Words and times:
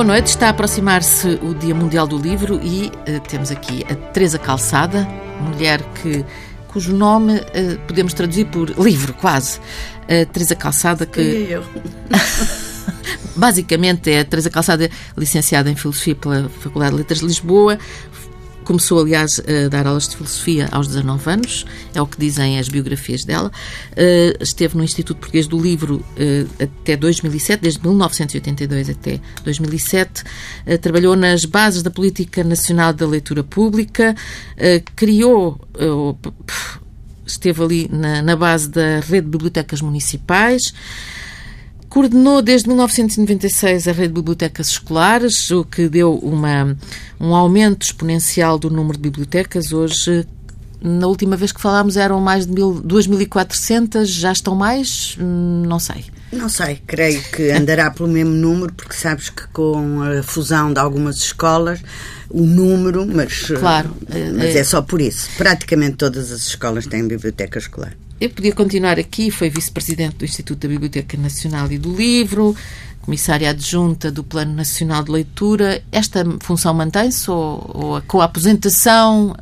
Boa 0.00 0.06
noite, 0.14 0.28
está 0.28 0.46
a 0.46 0.48
aproximar-se 0.48 1.28
o 1.42 1.54
Dia 1.54 1.74
Mundial 1.74 2.06
do 2.06 2.16
Livro 2.16 2.58
e 2.62 2.86
uh, 2.86 3.20
temos 3.28 3.50
aqui 3.50 3.84
a 3.84 3.94
Teresa 3.94 4.38
Calçada, 4.38 5.06
mulher 5.42 5.82
que 5.92 6.24
cujo 6.68 6.96
nome 6.96 7.34
uh, 7.34 7.78
podemos 7.86 8.14
traduzir 8.14 8.46
por 8.46 8.70
livro, 8.82 9.12
quase. 9.12 9.58
Uh, 9.58 10.24
Teresa 10.32 10.54
Calçada 10.54 11.04
que. 11.04 11.20
E 11.20 11.52
eu. 11.52 11.62
Basicamente 13.36 14.10
é 14.10 14.20
a 14.20 14.24
Teresa 14.24 14.48
Calçada, 14.48 14.90
licenciada 15.18 15.70
em 15.70 15.76
Filosofia 15.76 16.14
pela 16.14 16.48
Faculdade 16.48 16.92
de 16.92 16.96
Letras 16.96 17.20
de 17.20 17.26
Lisboa, 17.26 17.78
Começou, 18.70 19.00
aliás, 19.00 19.40
a 19.40 19.68
dar 19.68 19.84
aulas 19.84 20.06
de 20.06 20.14
filosofia 20.14 20.68
aos 20.70 20.86
19 20.86 21.28
anos, 21.28 21.66
é 21.92 22.00
o 22.00 22.06
que 22.06 22.16
dizem 22.16 22.56
as 22.56 22.68
biografias 22.68 23.24
dela. 23.24 23.50
Eh, 23.96 24.36
esteve 24.40 24.76
no 24.76 24.84
Instituto 24.84 25.18
Português 25.18 25.48
do 25.48 25.60
Livro 25.60 26.04
eh, 26.16 26.46
até 26.62 26.96
2007, 26.96 27.62
desde 27.62 27.80
1982 27.80 28.90
até 28.90 29.20
2007. 29.42 30.22
Eh, 30.64 30.76
trabalhou 30.78 31.16
nas 31.16 31.44
bases 31.44 31.82
da 31.82 31.90
Política 31.90 32.44
Nacional 32.44 32.92
da 32.92 33.08
Leitura 33.08 33.42
Pública, 33.42 34.14
criou 34.94 35.60
esteve 37.26 37.62
ali 37.64 37.90
na, 37.90 38.22
na, 38.22 38.36
base 38.36 38.68
da 38.68 39.00
rede 39.00 39.22
de 39.22 39.30
bibliotecas 39.30 39.80
municipais, 39.80 40.72
Coordenou 41.90 42.40
desde 42.40 42.68
1996 42.68 43.88
a 43.88 43.92
rede 43.92 44.08
de 44.08 44.14
bibliotecas 44.14 44.68
escolares, 44.68 45.50
o 45.50 45.64
que 45.64 45.88
deu 45.88 46.14
uma, 46.14 46.76
um 47.18 47.34
aumento 47.34 47.82
exponencial 47.82 48.60
do 48.60 48.70
número 48.70 48.96
de 48.96 49.02
bibliotecas. 49.02 49.72
Hoje, 49.72 50.24
na 50.80 51.08
última 51.08 51.36
vez 51.36 51.50
que 51.50 51.60
falámos, 51.60 51.96
eram 51.96 52.20
mais 52.20 52.46
de 52.46 52.52
2.400, 52.52 54.04
já 54.04 54.30
estão 54.30 54.54
mais? 54.54 55.16
Hum, 55.20 55.64
não 55.66 55.80
sei. 55.80 56.04
Não 56.32 56.48
sei, 56.48 56.80
creio 56.86 57.20
que 57.24 57.50
andará 57.50 57.90
pelo 57.90 58.08
mesmo 58.08 58.30
número, 58.30 58.72
porque 58.72 58.94
sabes 58.94 59.28
que 59.28 59.48
com 59.48 60.00
a 60.00 60.22
fusão 60.22 60.72
de 60.72 60.78
algumas 60.78 61.16
escolas, 61.16 61.82
o 62.28 62.42
número, 62.42 63.04
mas, 63.04 63.48
claro, 63.58 63.96
mas 64.08 64.54
é, 64.54 64.60
é 64.60 64.64
só 64.64 64.80
por 64.80 65.00
isso. 65.00 65.28
Praticamente 65.36 65.96
todas 65.96 66.30
as 66.30 66.42
escolas 66.42 66.86
têm 66.86 67.08
biblioteca 67.08 67.58
escolar. 67.58 67.96
Eu 68.20 68.28
podia 68.28 68.52
continuar 68.52 68.98
aqui, 68.98 69.30
foi 69.30 69.48
vice-presidente 69.48 70.16
do 70.16 70.24
Instituto 70.26 70.60
da 70.60 70.68
Biblioteca 70.68 71.16
Nacional 71.16 71.72
e 71.72 71.78
do 71.78 71.94
Livro, 71.96 72.54
comissária 73.00 73.48
adjunta 73.48 74.10
do 74.10 74.22
Plano 74.22 74.52
Nacional 74.54 75.02
de 75.02 75.10
Leitura. 75.10 75.82
Esta 75.90 76.24
função 76.40 76.74
mantém-se 76.74 77.30
ou, 77.30 77.70
ou, 77.72 78.02
com 78.02 78.20
a 78.20 78.24
aposentação 78.24 79.34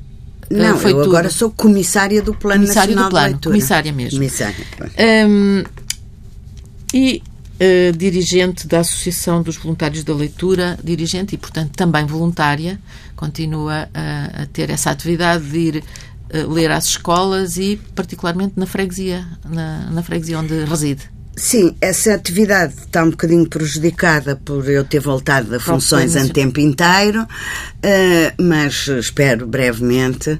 eh, 0.48 0.54
não, 0.54 0.78
foi 0.78 0.92
eu 0.92 0.98
tudo? 0.98 1.10
agora 1.10 1.28
sou 1.28 1.50
comissária 1.50 2.22
do 2.22 2.32
Plano 2.34 2.62
comissária 2.62 2.94
Nacional 2.94 3.08
do 3.08 3.10
plano, 3.10 3.26
de 3.26 3.32
Leitura. 3.32 3.54
Comissária 3.54 3.92
mesmo. 3.92 4.18
Comissária. 4.18 4.66
Um, 5.28 5.64
e 6.94 7.22
uh, 7.60 7.96
dirigente 7.96 8.66
da 8.66 8.80
Associação 8.80 9.42
dos 9.42 9.56
Voluntários 9.56 10.04
da 10.04 10.14
Leitura, 10.14 10.78
dirigente 10.82 11.34
e, 11.34 11.38
portanto, 11.38 11.72
também 11.74 12.06
voluntária, 12.06 12.78
continua 13.16 13.88
a, 13.92 14.42
a 14.42 14.46
ter 14.46 14.70
essa 14.70 14.90
atividade 14.90 15.44
de 15.50 15.58
ir 15.58 15.76
eh, 15.76 15.82
ler 16.32 16.70
às 16.70 16.86
escolas 16.86 17.56
e, 17.56 17.80
particularmente, 17.94 18.54
na 18.56 18.66
freguesia, 18.66 19.26
na, 19.44 19.90
na 19.90 20.02
freguesia 20.02 20.38
onde 20.38 20.64
reside. 20.64 21.10
Sim, 21.38 21.76
essa 21.80 22.14
atividade 22.14 22.74
está 22.74 23.04
um 23.04 23.10
bocadinho 23.10 23.48
prejudicada 23.48 24.34
por 24.34 24.68
eu 24.68 24.82
ter 24.84 24.98
voltado 24.98 25.54
a 25.54 25.60
funções 25.60 26.16
em 26.16 26.26
tempo 26.28 26.58
inteiro, 26.58 27.22
uh, 27.22 28.42
mas 28.42 28.88
espero 28.88 29.46
brevemente 29.46 30.30
uh, 30.30 30.38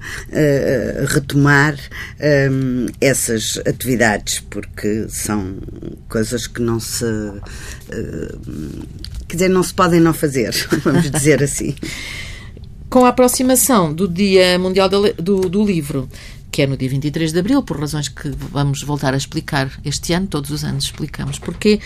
retomar 1.07 1.77
essas 3.01 3.61
atividades, 3.65 4.41
porque 4.41 5.07
são 5.09 5.59
coisas 6.09 6.49
que 6.49 6.61
não 6.61 6.81
se. 6.81 7.05
quer 9.29 9.37
dizer, 9.37 9.49
não 9.49 9.63
se 9.63 9.73
podem 9.73 10.01
não 10.01 10.13
fazer, 10.13 10.53
vamos 10.83 11.09
dizer 11.13 11.45
assim. 11.45 11.77
Com 12.91 13.05
a 13.05 13.09
aproximação 13.09 13.93
do 13.93 14.09
Dia 14.09 14.59
Mundial 14.59 14.89
do, 14.89 15.41
do 15.43 15.65
Livro, 15.65 16.09
que 16.51 16.63
é 16.63 16.67
no 16.67 16.77
dia 16.77 16.89
23 16.89 17.33
de 17.33 17.39
abril, 17.39 17.63
por 17.63 17.79
razões 17.79 18.09
que 18.09 18.31
vamos 18.51 18.83
voltar 18.83 19.15
a 19.15 19.17
explicar 19.17 19.71
este 19.85 20.13
ano, 20.13 20.27
todos 20.27 20.51
os 20.51 20.65
anos 20.65 20.85
explicamos 20.85 21.39
porque 21.39 21.81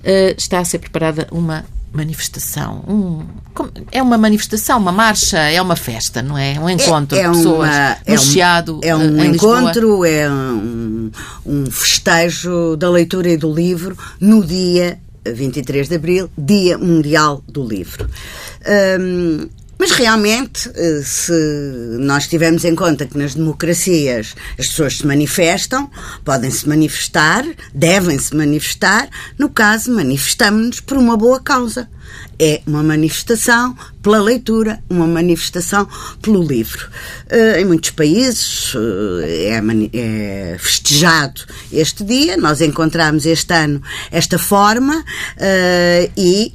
uh, 0.00 0.34
está 0.36 0.58
a 0.58 0.64
ser 0.64 0.80
preparada 0.80 1.28
uma 1.30 1.64
manifestação. 1.92 2.84
Um, 2.88 3.24
é 3.90 4.02
uma 4.02 4.18
manifestação, 4.18 4.78
uma 4.78 4.92
marcha, 4.92 5.38
é 5.38 5.60
uma 5.60 5.76
festa, 5.76 6.22
não 6.22 6.36
é? 6.36 6.58
Um 6.58 6.68
encontro 6.68 7.16
é, 7.16 7.22
é 7.22 7.30
de 7.30 7.36
pessoas 7.36 7.68
uma, 7.70 7.96
no 8.06 8.14
é 8.14 8.16
Chiado. 8.18 8.80
É 8.82 8.96
um 8.96 9.24
encontro, 9.24 10.04
é 10.04 10.30
um, 10.30 11.10
um 11.46 11.70
festejo 11.70 12.76
da 12.76 12.90
leitura 12.90 13.30
e 13.30 13.36
do 13.36 13.52
livro 13.52 13.96
no 14.20 14.44
dia 14.44 14.98
23 15.24 15.88
de 15.88 15.94
abril, 15.94 16.30
Dia 16.36 16.78
Mundial 16.78 17.42
do 17.48 17.66
Livro. 17.66 18.08
Um, 19.00 19.48
mas 19.78 19.92
realmente, 19.92 20.70
eh, 20.74 21.02
se 21.04 21.32
nós 22.00 22.26
tivermos 22.26 22.64
em 22.64 22.74
conta 22.74 23.06
que 23.06 23.16
nas 23.16 23.34
democracias 23.34 24.34
as 24.58 24.66
pessoas 24.66 24.98
se 24.98 25.06
manifestam, 25.06 25.90
podem 26.24 26.50
se 26.50 26.68
manifestar, 26.68 27.44
devem 27.72 28.18
se 28.18 28.34
manifestar, 28.34 29.08
no 29.38 29.48
caso, 29.48 29.92
manifestamos-nos 29.92 30.80
por 30.80 30.98
uma 30.98 31.16
boa 31.16 31.40
causa. 31.40 31.88
É 32.38 32.60
uma 32.66 32.82
manifestação 32.82 33.76
pela 34.08 34.22
leitura, 34.22 34.80
uma 34.88 35.06
manifestação 35.06 35.86
pelo 36.22 36.42
livro. 36.42 36.88
Uh, 37.30 37.58
em 37.58 37.64
muitos 37.66 37.90
países 37.90 38.74
uh, 38.74 39.20
é, 39.22 39.60
é, 39.92 40.56
festejado 40.58 41.42
este 41.70 42.02
dia, 42.04 42.36
nós 42.38 42.62
encontramos 42.62 43.26
este 43.26 43.52
ano 43.52 43.82
esta 44.10 44.38
forma 44.38 44.96
uh, 44.96 46.12
e 46.16 46.54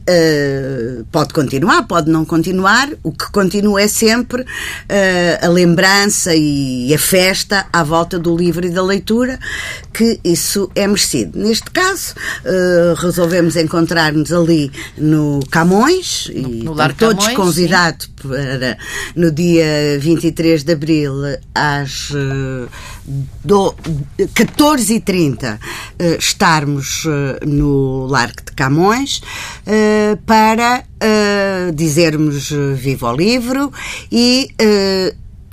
pode 1.11 1.33
continuar, 1.33 1.83
pode 1.83 2.09
não 2.09 2.25
continuar. 2.25 2.89
O 3.03 3.11
que 3.11 3.31
continua 3.31 3.81
é 3.81 3.87
sempre 3.87 4.45
a 5.41 5.47
lembrança 5.47 6.33
e 6.35 6.93
a 6.93 6.97
festa 6.97 7.65
à 7.71 7.83
volta 7.83 8.17
do 8.17 8.35
livro 8.35 8.65
e 8.65 8.69
da 8.69 8.81
leitura, 8.81 9.39
que 9.93 10.19
isso 10.23 10.69
é 10.75 10.87
merecido. 10.87 11.37
Neste 11.37 11.69
caso, 11.71 12.15
resolvemos 12.97 13.55
encontrar-nos 13.55 14.31
ali 14.31 14.71
no 14.97 15.39
Camões 15.45 16.29
no, 16.33 16.49
e 16.49 16.63
no 16.63 16.75
todos 16.93 17.25
Camões, 17.25 17.35
convidado 17.35 18.03
sim. 18.03 18.11
para 18.21 18.77
no 19.15 19.31
dia 19.31 19.97
23 19.99 20.63
de 20.63 20.73
abril 20.73 21.13
às 21.53 22.09
uh, 22.11 22.69
do, 23.43 23.75
14h30 24.19 25.55
uh, 25.57 25.59
estarmos 26.17 27.05
uh, 27.05 27.45
no 27.45 28.07
Largo 28.07 28.43
de 28.45 28.51
Camões 28.53 29.21
para 30.25 30.85
dizermos 31.73 32.49
Viva 32.77 33.11
o 33.11 33.15
Livro 33.15 33.73
e 34.11 34.49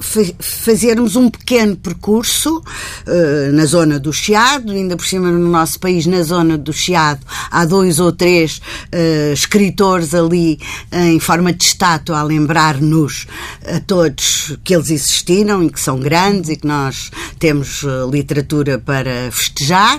fazermos 0.00 1.14
um 1.14 1.28
pequeno 1.30 1.76
percurso 1.76 2.58
uh, 2.58 3.52
na 3.52 3.66
zona 3.66 3.98
do 3.98 4.12
Chiado, 4.12 4.72
ainda 4.72 4.96
por 4.96 5.06
cima 5.06 5.30
no 5.30 5.48
nosso 5.48 5.78
país, 5.78 6.06
na 6.06 6.22
zona 6.22 6.56
do 6.56 6.72
Chiado, 6.72 7.20
há 7.50 7.64
dois 7.64 8.00
ou 8.00 8.10
três 8.10 8.60
uh, 8.92 9.32
escritores 9.32 10.14
ali 10.14 10.58
em 10.92 11.20
forma 11.20 11.52
de 11.52 11.64
estátua 11.64 12.18
a 12.18 12.22
lembrar-nos 12.22 13.26
a 13.66 13.80
todos 13.80 14.56
que 14.64 14.74
eles 14.74 14.90
existiram 14.90 15.62
e 15.62 15.70
que 15.70 15.80
são 15.80 16.00
grandes 16.00 16.50
e 16.50 16.56
que 16.56 16.66
nós 16.66 17.10
temos 17.38 17.82
uh, 17.82 18.10
literatura 18.10 18.78
para 18.78 19.30
festejar, 19.30 19.98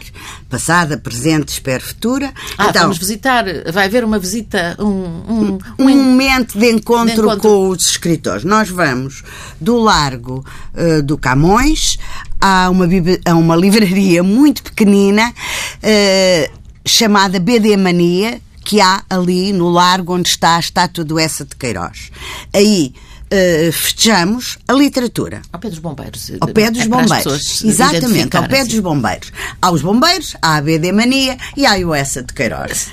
passada, 0.49 0.97
presente, 0.97 1.49
espero 1.49 1.83
futura. 1.83 2.33
Ah, 2.57 2.67
então, 2.69 2.83
vamos 2.83 2.97
visitar, 2.97 3.45
vai 3.71 3.85
haver 3.85 4.03
uma 4.03 4.19
visita, 4.19 4.75
um, 4.79 4.85
um, 4.85 5.59
um, 5.79 5.85
um 5.85 6.03
momento 6.03 6.57
de 6.57 6.69
encontro, 6.69 7.15
de 7.15 7.21
encontro, 7.21 7.39
com 7.39 7.69
os 7.69 7.85
escritores. 7.85 8.43
Nós 8.43 8.69
vamos 8.69 9.23
do 9.59 9.77
largo 9.91 10.45
uh, 10.73 11.03
do 11.03 11.17
Camões, 11.17 11.99
há 12.39 12.69
uma, 12.69 12.85
há 13.25 13.35
uma 13.35 13.55
livraria 13.55 14.23
muito 14.23 14.63
pequenina 14.63 15.29
uh, 15.29 16.59
chamada 16.85 17.39
BD 17.39 17.75
Mania, 17.75 18.39
que 18.63 18.79
há 18.79 19.03
ali 19.09 19.51
no 19.51 19.69
largo 19.69 20.15
onde 20.15 20.29
está 20.29 20.55
a 20.55 20.59
estátua 20.59 21.03
do 21.03 21.19
Essa 21.19 21.43
de 21.43 21.55
Queiroz. 21.55 22.11
Aí 22.53 22.93
Uh, 23.33 23.71
festejamos 23.71 24.57
a 24.67 24.73
literatura. 24.73 25.41
Ao 25.53 25.57
pé 25.57 25.69
dos 25.69 25.79
bombeiros. 25.79 26.33
Ao 26.41 26.49
pé 26.49 26.69
dos 26.69 26.85
bombeiros. 26.85 27.63
Exatamente, 27.63 28.35
ao 28.35 28.45
pé 28.45 28.59
assim. 28.59 28.71
dos 28.71 28.79
bombeiros. 28.81 29.31
Há 29.61 29.71
os 29.71 29.81
bombeiros, 29.81 30.35
há 30.41 30.57
a 30.57 30.61
BD 30.61 30.91
Mania 30.91 31.37
e 31.55 31.65
há 31.65 31.75
o 31.77 31.95
Essa 31.95 32.21
de 32.21 32.33
Queiroz. 32.33 32.89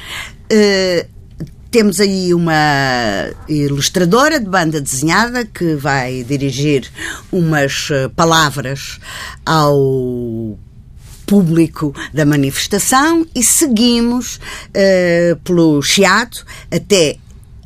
Uh, 0.53 1.18
temos 1.71 2.01
aí 2.01 2.33
uma 2.33 3.31
ilustradora 3.49 4.41
de 4.41 4.47
banda 4.47 4.81
desenhada 4.81 5.45
que 5.45 5.75
vai 5.75 6.25
dirigir 6.25 6.91
umas 7.31 7.89
eh, 7.91 8.09
palavras 8.09 8.99
ao 9.45 10.59
público 11.27 11.95
da 12.13 12.25
manifestação 12.25 13.27
e 13.35 13.45
seguimos 13.45 14.37
uh, 14.37 15.37
pelo 15.45 15.83
Chiado 15.83 16.39
até 16.71 17.19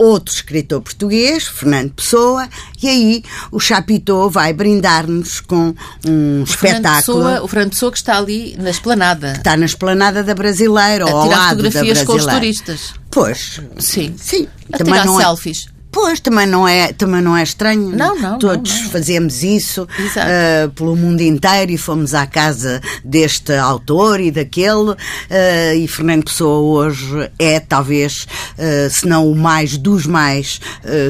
outro 0.03 0.35
escritor 0.35 0.81
português, 0.81 1.47
Fernando 1.47 1.93
Pessoa, 1.93 2.49
e 2.83 2.89
aí 2.89 3.25
o 3.51 3.61
Chapitão 3.61 4.29
vai 4.29 4.53
brindar-nos 4.53 5.41
com 5.41 5.75
um 6.07 6.41
o 6.41 6.45
espetáculo. 6.45 7.19
Pessoa, 7.19 7.43
o 7.43 7.49
Fernando 7.49 7.71
Pessoa 7.71 7.93
que 7.93 7.99
está 7.99 8.19
ali 8.19 8.57
na 8.59 8.71
esplanada. 8.71 9.33
Está 9.33 9.57
na 9.57 9.67
esplanada 9.67 10.23
da 10.23 10.35
Brasileira, 10.35 11.05
a 11.07 11.11
ao 11.11 11.23
tirar 11.25 11.37
lado 11.37 11.63
da 11.63 11.71
fotografias 11.71 11.99
com 12.03 12.13
os 12.13 12.25
Brasileira. 12.25 12.41
turistas. 12.41 12.95
Pois, 13.11 13.61
Sim. 13.79 14.15
sim. 14.19 14.49
A 14.73 14.79
Também 14.79 14.95
tirar 14.95 15.07
não 15.07 15.21
é, 15.21 15.25
selfies. 15.25 15.72
Pois, 15.93 16.21
também 16.21 16.47
não 16.47 16.67
é, 16.67 16.91
também 16.95 17.21
não 17.21 17.37
é 17.37 17.43
estranho. 17.43 17.91
Não, 17.91 18.19
não, 18.19 18.39
Todos 18.39 18.73
não, 18.73 18.83
não. 18.85 18.91
fazemos 18.91 19.43
isso 19.43 19.87
ah, 20.17 20.71
pelo 20.75 20.97
mundo 20.97 21.21
inteiro 21.21 21.71
e 21.71 21.77
fomos 21.77 22.15
à 22.15 22.27
casa 22.27 22.81
deste 23.05 23.53
autor 23.53 24.19
e 24.19 24.31
daquele. 24.31 24.97
ah, 25.31 25.75
e 25.77 25.87
Fernando 25.87 26.25
Pessoa 26.25 26.87
hoje 26.87 27.31
é 27.39 27.61
talvez, 27.61 28.27
ah, 28.59 28.89
se 28.89 29.07
não 29.07 29.31
o 29.31 29.37
mais 29.37 29.77
dos 29.77 30.07
mais 30.07 30.61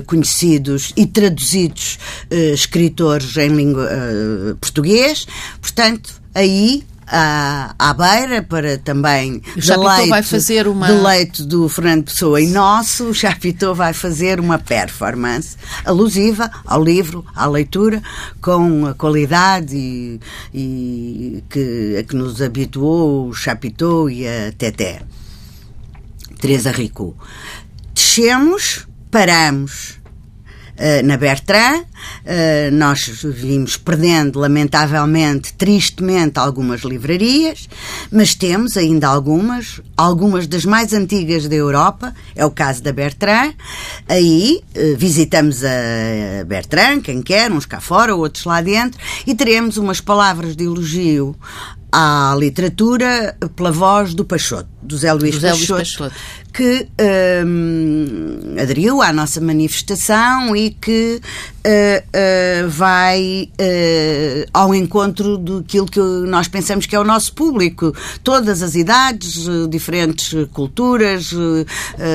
conhecidos 0.06 0.92
e 0.96 1.06
traduzidos 1.06 1.98
escritores 2.52 3.36
em 3.36 3.50
língua 3.50 3.88
português. 4.60 5.26
Portanto, 5.60 6.20
aí. 6.34 6.82
À, 7.14 7.74
à 7.78 7.92
beira 7.92 8.42
para 8.42 8.78
também 8.78 9.42
deleite- 9.54 10.08
vai 10.08 10.22
fazer 10.22 10.66
uma- 10.66 10.86
deleite 10.86 11.42
do 11.42 11.68
Fernando 11.68 12.04
Pessoa 12.04 12.40
e 12.40 12.46
nosso, 12.46 13.04
o 13.10 13.14
Chapitão 13.14 13.74
vai 13.74 13.92
fazer 13.92 14.40
uma 14.40 14.58
performance 14.58 15.54
alusiva 15.84 16.50
ao 16.64 16.82
livro, 16.82 17.22
à 17.36 17.44
leitura, 17.44 18.02
com 18.40 18.86
a 18.86 18.94
qualidade 18.94 19.76
e, 19.76 20.20
e 20.54 21.44
que, 21.50 21.96
a 22.00 22.02
que 22.02 22.16
nos 22.16 22.40
habituou 22.40 23.28
o 23.28 23.34
Chapitão 23.34 24.08
e 24.08 24.26
a 24.26 24.50
Teté. 24.56 25.02
Teresa 26.40 26.70
Rico. 26.72 27.14
Descemos, 27.94 28.86
paramos 29.10 30.00
na 31.04 31.16
Bertrand. 31.16 31.84
Eh, 32.24 32.70
nós 32.72 33.00
vimos 33.24 33.76
perdendo, 33.76 34.38
lamentavelmente, 34.38 35.52
tristemente, 35.54 36.38
algumas 36.38 36.82
livrarias, 36.82 37.68
mas 38.10 38.34
temos 38.34 38.76
ainda 38.76 39.08
algumas, 39.08 39.80
algumas 39.96 40.46
das 40.46 40.64
mais 40.64 40.92
antigas 40.92 41.48
da 41.48 41.54
Europa, 41.54 42.14
é 42.34 42.44
o 42.44 42.50
caso 42.50 42.82
da 42.82 42.92
Bertrand. 42.92 43.54
Aí 44.08 44.62
eh, 44.74 44.94
visitamos 44.96 45.64
a 45.64 46.44
Bertrand, 46.44 47.00
quem 47.00 47.22
quer, 47.22 47.50
uns 47.50 47.66
cá 47.66 47.80
fora, 47.80 48.14
outros 48.14 48.44
lá 48.44 48.60
dentro, 48.60 49.00
e 49.26 49.34
teremos 49.34 49.76
umas 49.76 50.00
palavras 50.00 50.54
de 50.54 50.64
elogio 50.64 51.36
à 51.92 52.34
literatura 52.38 53.36
pela 53.54 53.70
voz 53.70 54.14
do 54.14 54.24
Peixoto, 54.24 54.66
do 54.82 54.96
Zé 54.96 55.12
Luís, 55.12 55.34
Luís 55.34 55.42
Peixoto, 55.42 55.76
Peixoto. 55.76 56.14
que 56.50 56.88
hum, 57.46 58.56
aderiu 58.58 59.02
à 59.02 59.12
nossa 59.12 59.42
manifestação 59.42 60.56
e 60.56 60.70
que 60.70 61.20
uh, 61.20 62.64
uh, 62.64 62.68
vai 62.70 63.50
uh, 63.52 64.48
ao 64.54 64.74
encontro 64.74 65.36
daquilo 65.36 65.84
que 65.84 66.00
nós 66.00 66.48
pensamos 66.48 66.86
que 66.86 66.96
é 66.96 66.98
o 66.98 67.04
nosso 67.04 67.34
público. 67.34 67.94
Todas 68.24 68.62
as 68.62 68.74
idades, 68.74 69.46
diferentes 69.68 70.32
culturas, 70.52 71.30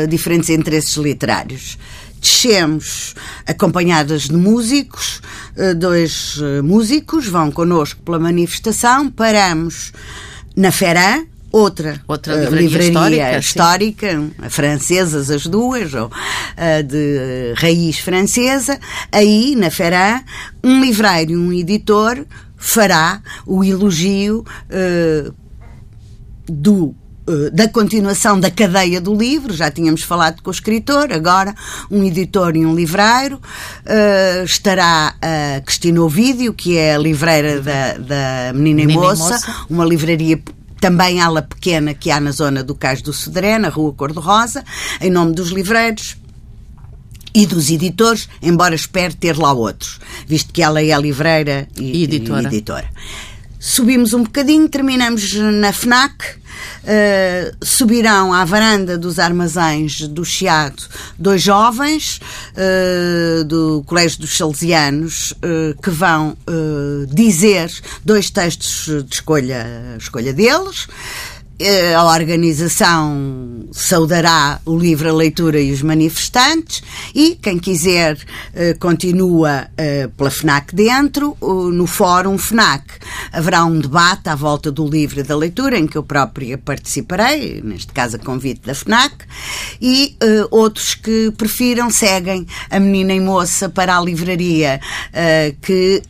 diferentes 0.10 0.50
interesses 0.50 0.96
literários. 0.96 1.78
Descemos 2.20 3.16
acompanhadas 3.46 4.24
de 4.24 4.36
músicos, 4.36 5.22
uh, 5.56 5.76
dois 5.76 6.38
uh, 6.38 6.64
músicos 6.64 7.28
vão 7.28 7.52
connosco 7.52 8.02
pela 8.02 8.20
manifestação, 8.20 9.10
paramos 9.10 9.92
na 10.56 10.72
Ferã, 10.72 11.26
outra, 11.52 12.02
Outra 12.08 12.36
uh, 12.36 12.56
livraria 12.56 12.90
histórica, 12.90 13.34
sim. 13.34 13.40
histórica, 13.40 14.24
francesas 14.50 15.30
as 15.30 15.46
duas, 15.46 15.94
ou 15.94 16.08
uh, 16.08 16.84
de 16.84 17.54
raiz 17.56 18.00
francesa, 18.00 18.80
aí 19.12 19.56
na 19.56 19.70
Ferã, 19.70 20.22
um 20.64 20.82
livreiro 20.82 21.32
e 21.32 21.38
um 21.38 21.54
editor 21.54 22.26
fará 22.58 23.22
o 23.46 23.64
elogio 23.64 24.44
uh, 24.70 25.34
do 26.48 26.96
da 27.52 27.68
continuação 27.68 28.40
da 28.40 28.50
cadeia 28.50 29.02
do 29.02 29.14
livro, 29.14 29.54
já 29.54 29.70
tínhamos 29.70 30.02
falado 30.04 30.42
com 30.42 30.50
o 30.50 30.54
escritor, 30.54 31.12
agora 31.12 31.54
um 31.92 32.04
editor 32.04 32.56
e 32.56 32.66
um 32.66 32.74
livreiro. 32.74 33.36
Uh, 33.86 34.44
estará 34.46 35.16
a 35.22 35.62
Cristina 35.62 36.02
Ovídio, 36.02 36.54
que 36.54 36.78
é 36.78 36.96
a 36.96 36.98
livreira 36.98 37.62
da, 37.62 37.98
da 37.98 38.54
Menina, 38.54 38.86
Menina 38.86 38.92
e 38.92 38.96
e 38.96 38.98
Moça, 38.98 39.34
Moça. 39.34 39.56
uma 39.70 39.86
livraria 39.86 40.40
também 40.80 41.22
ala 41.22 41.42
pequena 41.42 41.94
que 41.94 42.12
há 42.12 42.20
na 42.20 42.32
zona 42.32 42.64
do 42.64 42.76
Cais 42.76 43.02
do 43.02 43.12
Sodré, 43.12 43.58
na 43.58 43.70
Rua 43.70 43.94
Cor-de-Rosa, 43.94 44.64
em 45.02 45.10
nome 45.10 45.34
dos 45.34 45.50
livreiros 45.50 46.16
e 47.34 47.46
dos 47.46 47.70
editores, 47.70 48.28
embora 48.42 48.74
espere 48.74 49.14
ter 49.14 49.38
lá 49.38 49.54
outros, 49.54 50.00
visto 50.28 50.52
que 50.52 50.62
ela 50.62 50.82
é 50.82 50.98
livreira 51.00 51.68
e, 51.78 52.00
E 52.00 52.04
editora. 52.04 52.44
e 52.44 52.46
editora. 52.48 52.90
Subimos 53.60 54.14
um 54.14 54.24
bocadinho, 54.24 54.70
terminamos 54.70 55.34
na 55.34 55.74
FNAC. 55.74 56.38
Uh, 56.84 57.56
subirão 57.64 58.34
à 58.34 58.44
varanda 58.46 58.98
dos 58.98 59.20
armazéns 59.20 60.08
do 60.08 60.26
Chiado 60.26 60.82
dois 61.20 61.42
jovens 61.42 62.20
uh, 62.54 63.44
do 63.44 63.84
Colégio 63.86 64.22
dos 64.22 64.36
Salesianos 64.36 65.34
uh, 65.34 65.80
que 65.82 65.90
vão 65.90 66.36
dizer 67.10 67.72
dois 68.04 68.30
textos 68.32 69.04
de 69.04 69.16
escolha, 69.16 69.66
escolha 70.00 70.34
deles. 70.34 70.88
Eh, 71.60 71.96
A 71.96 72.04
organização 72.06 73.68
saudará 73.72 74.62
o 74.64 74.78
livro, 74.78 75.10
a 75.10 75.14
leitura 75.14 75.60
e 75.60 75.72
os 75.72 75.82
manifestantes 75.82 76.84
e 77.16 77.36
quem 77.36 77.58
quiser 77.58 78.16
eh, 78.54 78.76
continua 78.76 79.68
eh, 79.76 80.08
pela 80.16 80.30
FNAC 80.30 80.76
dentro, 80.76 81.36
no 81.42 81.88
fórum 81.88 82.38
FNAC. 82.38 82.84
Haverá 83.32 83.66
um 83.66 83.80
debate 83.80 84.30
à 84.30 84.36
volta 84.36 84.72
do 84.72 84.88
livro 84.88 85.24
da 85.24 85.36
leitura 85.36 85.80
em 85.80 85.88
que 85.88 85.98
eu 85.98 86.04
própria 86.04 86.60
participarei, 86.60 87.60
neste 87.64 87.92
caso 87.92 88.18
a 88.18 88.20
convite 88.20 88.62
da 88.66 88.76
FNAC, 88.76 89.16
e 89.82 90.16
outros 90.52 90.94
que 90.94 91.32
prefiram 91.32 91.90
seguem 91.90 92.46
a 92.70 92.80
menina 92.80 93.14
e 93.14 93.20
moça 93.20 93.68
para 93.68 93.98
a 93.98 94.02
livraria, 94.02 94.80
que, 95.62 96.02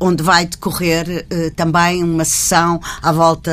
onde 0.00 0.22
vai 0.22 0.46
decorrer 0.46 1.26
também 1.56 2.02
uma 2.02 2.24
sessão 2.24 2.80
à 3.02 3.12
volta 3.12 3.52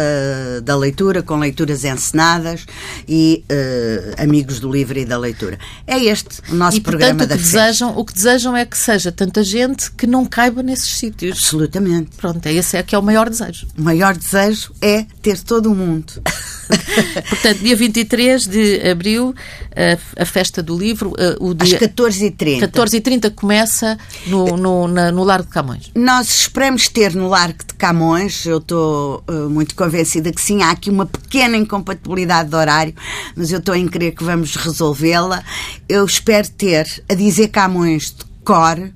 da 0.63 0.75
leitura, 0.75 1.21
com 1.21 1.41
leituras 1.42 1.84
encenadas 1.84 2.66
e 3.08 3.44
eh, 3.50 4.16
amigos 4.18 4.60
do 4.60 4.72
livro 4.72 4.98
e 4.98 5.06
da 5.06 5.18
leitura. 5.18 5.58
É 5.86 5.98
este 6.04 6.40
o 6.50 6.56
nosso 6.56 6.78
E, 6.78 6.82
programa 6.82 7.20
portanto, 7.20 7.30
da 7.30 7.36
o 7.36 7.38
que, 7.38 7.44
FES. 7.44 7.52
desejam, 7.54 7.98
o 7.98 8.06
que 8.06 8.14
desejam 8.14 8.56
é 8.58 8.66
que 8.66 8.78
seja 8.78 9.12
tanta 9.12 9.44
gente 9.44 9.92
que 9.92 10.08
não 10.08 10.26
caiba 10.26 10.64
nesses 10.64 10.98
sítios. 10.98 11.38
Absolutamente. 11.38 12.12
Pronto, 12.18 12.45
é 12.45 12.54
esse 12.54 12.78
é 12.78 12.83
que 12.83 12.95
é 12.95 12.98
o 12.98 13.04
maior 13.04 13.30
desejo. 13.30 13.68
O 13.78 13.81
maior 13.81 14.16
desejo 14.16 14.71
é 14.81 15.06
ter 15.21 15.40
todo 15.40 15.71
o 15.71 15.76
mundo. 15.76 16.14
Portanto, 17.30 17.60
dia 17.60 17.76
23 17.76 18.48
de 18.48 18.90
abril, 18.90 19.36
a, 19.76 20.21
a 20.21 20.26
festa 20.26 20.62
do 20.64 20.78
livro, 20.78 21.14
eh, 21.18 21.36
o 21.40 21.52
Às 21.60 21.68
dia 21.69 21.80
14h30. 21.80 22.60
14h30 22.71 23.31
começa 23.31 23.98
no, 24.28 24.56
no, 24.57 24.88
na- 24.88 25.12
no 25.12 25.24
Largo 25.24 25.48
de 25.48 25.54
Camões. 25.54 25.92
Nós 25.95 26.30
esperamos 26.30 26.88
ter 26.88 27.14
no 27.14 27.28
Largo 27.28 27.60
de 27.68 27.74
Camões, 27.74 28.45
eu 28.45 28.57
estou 28.60 29.24
eh, 29.28 29.31
muito 29.50 29.76
convencida 29.76 30.31
que 30.31 30.40
sim, 30.42 30.62
há 30.64 30.71
aqui 30.71 30.90
uma 30.90 31.06
pequena 31.06 31.31
incompatibilidade 31.40 32.50
de 32.50 32.56
horário, 32.56 32.94
mas 33.35 33.52
eu 33.52 33.59
estou 33.59 33.76
em 33.76 33.88
crer 33.88 34.14
que 34.14 34.23
vamos 34.23 34.56
resolvê-la. 34.56 35.44
Eu 35.88 36.06
espero 36.06 36.50
ter 36.50 36.85
a 37.09 37.14
dizer 37.14 37.50
Camões 37.50 38.11
de 38.11 38.26
cor. 38.44 38.92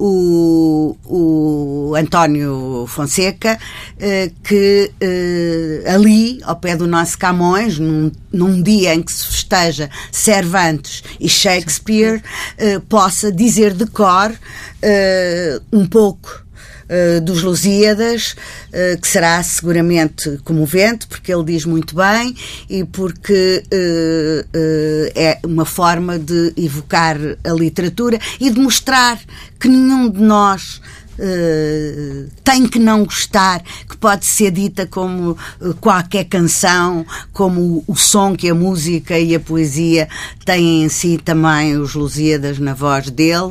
O, 0.00 0.96
o 1.04 1.94
António 1.96 2.86
Fonseca, 2.86 3.58
eh, 3.98 4.30
que 4.44 4.92
eh, 5.00 5.82
ali, 5.92 6.38
ao 6.44 6.54
pé 6.54 6.76
do 6.76 6.86
nosso 6.86 7.18
Camões, 7.18 7.80
num, 7.80 8.12
num 8.32 8.62
dia 8.62 8.94
em 8.94 9.02
que 9.02 9.12
se 9.12 9.26
festeja 9.26 9.90
Cervantes 10.12 11.02
e 11.18 11.28
Shakespeare, 11.28 12.22
eh, 12.58 12.78
possa 12.88 13.32
dizer 13.32 13.74
de 13.74 13.86
cor 13.86 14.32
um 15.72 15.84
pouco 15.84 16.46
eh, 16.88 17.20
dos 17.20 17.42
Lusíadas, 17.42 18.34
eh, 18.72 18.96
que 19.00 19.06
será 19.06 19.42
seguramente 19.42 20.38
comovente, 20.44 21.06
porque 21.06 21.32
ele 21.32 21.44
diz 21.44 21.64
muito 21.64 21.94
bem 21.94 22.34
e 22.68 22.84
porque 22.84 23.62
eh, 23.70 25.12
é 25.14 25.38
uma 25.44 25.64
forma 25.64 26.18
de 26.18 26.52
evocar 26.56 27.16
a 27.44 27.52
literatura 27.52 28.18
e 28.40 28.50
de 28.50 28.58
mostrar 28.58 29.18
que 29.58 29.68
nenhum 29.68 30.08
de 30.08 30.20
nós 30.20 30.80
eh, 31.20 32.26
tem 32.44 32.68
que 32.68 32.78
não 32.78 33.04
gostar, 33.04 33.60
que 33.88 33.96
pode 33.96 34.24
ser 34.24 34.52
dita 34.52 34.86
como 34.86 35.36
eh, 35.60 35.74
qualquer 35.80 36.24
canção, 36.24 37.04
como 37.32 37.60
o, 37.60 37.92
o 37.92 37.96
som 37.96 38.36
que 38.36 38.48
a 38.48 38.54
música 38.54 39.18
e 39.18 39.34
a 39.34 39.40
poesia 39.40 40.08
têm 40.44 40.84
em 40.84 40.88
si 40.88 41.18
também 41.18 41.76
os 41.76 41.94
Lusíadas 41.94 42.60
na 42.60 42.72
voz 42.72 43.10
dele 43.10 43.50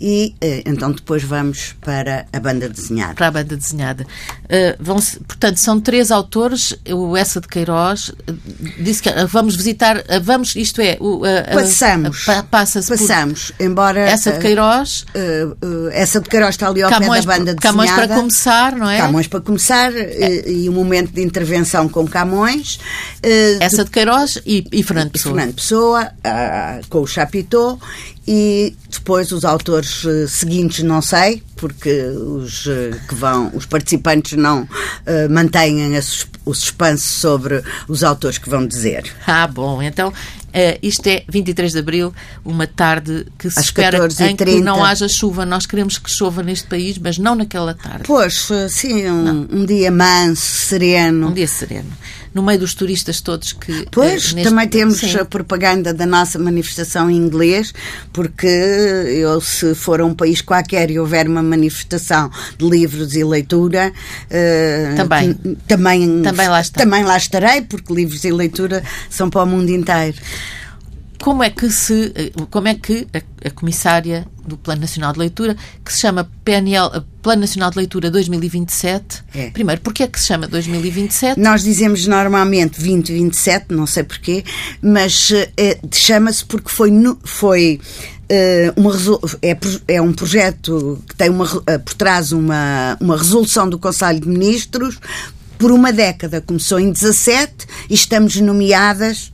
e 0.00 0.34
uh, 0.42 0.62
então 0.64 0.92
depois 0.92 1.22
vamos 1.22 1.74
para 1.80 2.26
a 2.32 2.40
banda 2.40 2.68
desenhada. 2.68 3.14
Para 3.14 3.26
a 3.26 3.30
banda 3.30 3.56
desenhada. 3.56 4.04
Uh, 4.44 4.76
vão 4.80 4.96
portanto, 5.26 5.58
são 5.58 5.78
três 5.78 6.10
autores, 6.10 6.74
o 6.88 7.16
Essa 7.16 7.40
de 7.40 7.48
Queiroz 7.48 8.12
disse 8.78 9.02
que 9.02 9.10
vamos 9.26 9.56
visitar, 9.56 10.02
vamos, 10.22 10.56
isto 10.56 10.80
é, 10.80 10.96
o, 11.00 11.20
passamos, 11.52 12.24
passa 12.50 12.82
passamos, 12.82 13.50
por, 13.50 13.64
embora 13.64 14.00
essa 14.00 14.32
de 14.32 14.38
Queiroz, 14.38 15.04
essa 15.92 16.20
de 16.20 16.28
Queiroz 16.28 16.54
está 16.54 16.68
ali 16.68 16.82
ao 16.82 16.90
Camões, 16.90 17.24
pé 17.24 17.32
da 17.32 17.38
banda 17.38 17.54
desenhada. 17.54 17.60
Camões 17.60 17.90
para 17.90 18.08
começar, 18.08 18.76
não 18.76 18.88
é? 18.88 18.98
Camões 18.98 19.26
para 19.26 19.40
começar 19.40 19.94
é. 19.94 20.50
e 20.50 20.68
o 20.68 20.72
um 20.72 20.74
momento 20.74 21.12
de 21.12 21.22
intervenção 21.22 21.88
com 21.88 22.06
Camões. 22.06 22.78
essa 23.60 23.84
de 23.84 23.90
Queiroz 23.90 24.40
e, 24.46 24.64
e 24.72 24.82
Fernando 24.82 25.10
Pessoa. 25.10 25.34
Fernando 25.34 25.54
Pessoa, 25.54 26.12
com 26.88 27.00
o 27.00 27.06
Chapitó 27.06 27.78
e 28.32 28.76
depois 28.88 29.32
os 29.32 29.44
autores 29.44 30.04
uh, 30.04 30.28
seguintes 30.28 30.84
não 30.84 31.02
sei, 31.02 31.42
porque 31.60 32.02
os 32.02 32.64
uh, 32.64 32.98
que 33.06 33.14
vão, 33.14 33.50
os 33.54 33.66
participantes 33.66 34.32
não 34.36 34.62
uh, 34.62 34.68
mantêm 35.30 36.00
sus 36.00 36.26
o 36.42 36.54
suspense 36.54 37.06
sobre 37.06 37.62
os 37.86 38.02
autores 38.02 38.38
que 38.38 38.48
vão 38.48 38.66
dizer. 38.66 39.12
Ah, 39.26 39.46
bom, 39.46 39.82
então 39.82 40.12
isto 40.82 41.06
é 41.06 41.22
23 41.28 41.70
de 41.70 41.78
Abril, 41.78 42.12
uma 42.44 42.66
tarde 42.66 43.24
que 43.38 43.48
se 43.48 43.60
Às 43.60 43.66
espera 43.66 43.98
em 43.98 44.34
que 44.34 44.60
não 44.60 44.82
haja 44.82 45.06
chuva. 45.06 45.46
Nós 45.46 45.64
queremos 45.64 45.96
que 45.96 46.10
chova 46.10 46.42
neste 46.42 46.66
país, 46.66 46.98
mas 46.98 47.18
não 47.18 47.36
naquela 47.36 47.72
tarde. 47.72 48.02
Pois, 48.04 48.48
sim, 48.68 49.08
um, 49.08 49.46
um 49.48 49.64
dia 49.64 49.92
manso, 49.92 50.42
sereno. 50.42 51.28
Um 51.28 51.32
dia 51.32 51.46
sereno 51.46 51.92
no 52.34 52.42
meio 52.42 52.60
dos 52.60 52.74
turistas 52.74 53.20
todos 53.20 53.52
que. 53.52 53.86
Pois, 53.90 54.32
neste... 54.32 54.48
também 54.48 54.68
temos 54.68 54.98
Sim. 54.98 55.18
a 55.18 55.24
propaganda 55.24 55.92
da 55.92 56.06
nossa 56.06 56.38
manifestação 56.38 57.10
em 57.10 57.16
inglês, 57.16 57.74
porque 58.12 58.46
eu, 58.46 59.40
se 59.40 59.74
for 59.74 60.00
a 60.00 60.04
um 60.04 60.14
país 60.14 60.40
qualquer 60.40 60.90
e 60.90 60.98
houver 60.98 61.28
uma 61.28 61.42
manifestação 61.50 62.30
de 62.56 62.68
livros 62.68 63.14
e 63.14 63.24
leitura, 63.24 63.92
uh, 63.92 64.96
também. 64.96 65.34
também, 65.66 66.22
também, 66.22 66.48
lá 66.48 66.62
também 66.64 67.04
lá 67.04 67.16
estarei, 67.16 67.62
porque 67.62 67.92
livros 67.92 68.24
e 68.24 68.30
leitura 68.30 68.82
são 69.08 69.28
para 69.28 69.42
o 69.42 69.46
mundo 69.46 69.70
inteiro 69.70 70.16
como 71.20 71.42
é 71.42 71.50
que 71.50 71.70
se 71.70 72.32
como 72.50 72.66
é 72.68 72.74
que 72.74 73.06
a, 73.12 73.48
a, 73.48 73.50
comissária 73.50 74.26
do 74.46 74.56
Plano 74.56 74.80
Nacional 74.80 75.12
de 75.12 75.18
Leitura 75.18 75.56
que 75.84 75.92
se 75.92 76.00
chama 76.00 76.28
PNL 76.44 77.04
Plano 77.22 77.42
Nacional 77.42 77.70
de 77.70 77.76
Leitura 77.76 78.10
2027 78.10 79.24
é. 79.34 79.50
primeiro 79.50 79.80
porque 79.82 80.02
é 80.02 80.08
que 80.08 80.18
se 80.18 80.26
chama 80.26 80.48
2027 80.48 81.38
nós 81.38 81.62
dizemos 81.62 82.06
normalmente 82.06 82.80
2027 82.80 83.66
não 83.70 83.86
sei 83.86 84.02
porquê 84.02 84.44
mas 84.80 85.30
chama-se 85.92 86.44
porque 86.44 86.70
foi 86.70 86.90
foi 87.22 87.80
eh, 87.84 88.19
uma, 88.76 88.92
é, 89.42 89.56
é 89.88 90.00
um 90.00 90.12
projeto 90.12 91.02
que 91.08 91.16
tem 91.16 91.28
uma, 91.28 91.46
eh, 91.66 91.78
por 91.78 91.94
trás 91.94 92.30
uma, 92.30 92.96
uma 93.00 93.16
resolução 93.16 93.68
do 93.68 93.78
Conselho 93.78 94.20
de 94.20 94.28
Ministros 94.28 94.98
por 95.58 95.72
uma 95.72 95.92
década. 95.92 96.40
Começou 96.40 96.78
em 96.78 96.90
17 96.90 97.66
e 97.88 97.94
estamos 97.94 98.36
nomeadas 98.36 99.32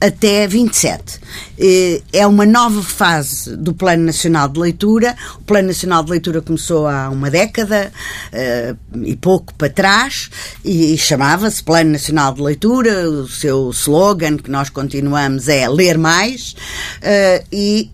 até 0.00 0.46
27. 0.46 1.20
Eh, 1.58 2.02
é 2.12 2.26
uma 2.26 2.44
nova 2.44 2.82
fase 2.82 3.56
do 3.56 3.72
Plano 3.72 4.04
Nacional 4.04 4.48
de 4.48 4.58
Leitura. 4.58 5.16
O 5.36 5.42
Plano 5.42 5.68
Nacional 5.68 6.02
de 6.02 6.10
Leitura 6.10 6.42
começou 6.42 6.86
há 6.86 7.08
uma 7.08 7.30
década 7.30 7.92
eh, 8.32 8.74
e 9.02 9.14
pouco 9.16 9.54
para 9.54 9.70
trás 9.70 10.30
e 10.64 10.96
chamava-se 10.98 11.62
Plano 11.62 11.92
Nacional 11.92 12.34
de 12.34 12.42
Leitura. 12.42 13.08
O 13.08 13.28
seu 13.28 13.70
slogan, 13.70 14.36
que 14.36 14.50
nós 14.50 14.68
continuamos, 14.68 15.48
é 15.48 15.68
Ler 15.68 15.96
Mais. 15.98 16.56
Eh, 17.00 17.44
e 17.52 17.90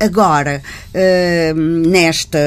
agora, 0.00 0.62
nesta 1.54 2.38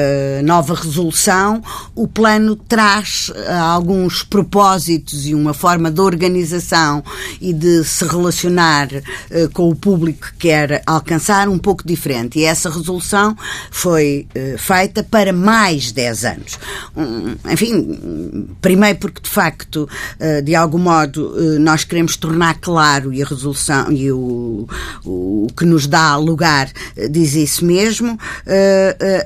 nova 0.44 0.74
resolução, 0.74 1.62
o 1.94 2.08
plano 2.08 2.56
traz 2.56 3.30
alguns 3.48 4.22
propósitos 4.22 5.26
e 5.26 5.34
uma 5.34 5.54
forma 5.54 5.90
de 5.90 6.00
organização 6.00 7.02
e 7.40 7.52
de 7.52 7.84
se 7.84 8.04
relacionar 8.04 8.88
com 9.52 9.68
o 9.68 9.74
público 9.74 10.32
quer 10.40 10.82
alcançar 10.86 11.48
um 11.48 11.58
pouco 11.58 11.86
diferente. 11.86 12.38
E 12.38 12.44
essa 12.44 12.70
resolução 12.70 13.36
foi 13.70 14.26
uh, 14.34 14.58
feita 14.58 15.04
para 15.04 15.32
mais 15.32 15.92
10 15.92 16.24
anos. 16.24 16.58
Um, 16.96 17.36
enfim, 17.52 18.48
primeiro 18.60 18.98
porque, 18.98 19.20
de 19.20 19.28
facto, 19.28 19.86
uh, 20.18 20.42
de 20.42 20.54
algum 20.54 20.78
modo, 20.78 21.34
uh, 21.36 21.60
nós 21.60 21.84
queremos 21.84 22.16
tornar 22.16 22.54
claro 22.58 23.12
e 23.12 23.22
a 23.22 23.26
resolução 23.26 23.92
e 23.92 24.10
o, 24.10 24.66
o, 25.04 25.46
que 25.54 25.66
nos 25.66 25.86
dá 25.86 26.16
lugar 26.16 26.70
diz 27.10 27.34
isso 27.34 27.64
mesmo, 27.64 28.18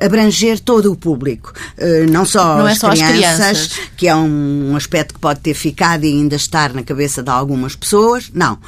abranger 0.00 0.58
todo 0.58 0.90
o 0.90 0.96
público. 0.96 1.52
não 2.10 2.24
só, 2.24 2.58
não 2.58 2.66
as, 2.66 2.72
é 2.72 2.80
só 2.80 2.90
crianças, 2.90 3.10
as 3.10 3.16
crianças, 3.16 3.80
que 3.96 4.08
é 4.08 4.16
um, 4.16 4.72
um, 4.72 4.76
aspecto 4.76 5.14
que 5.14 5.20
pode 5.20 5.40
ter 5.40 5.54
ficado 5.54 6.04
e 6.04 6.08
ainda 6.08 6.34
estar 6.34 6.72
na 6.72 6.82
cabeça 6.82 7.22
de 7.22 7.30
algumas 7.30 7.76
pessoas. 7.76 8.30
Não. 8.34 8.58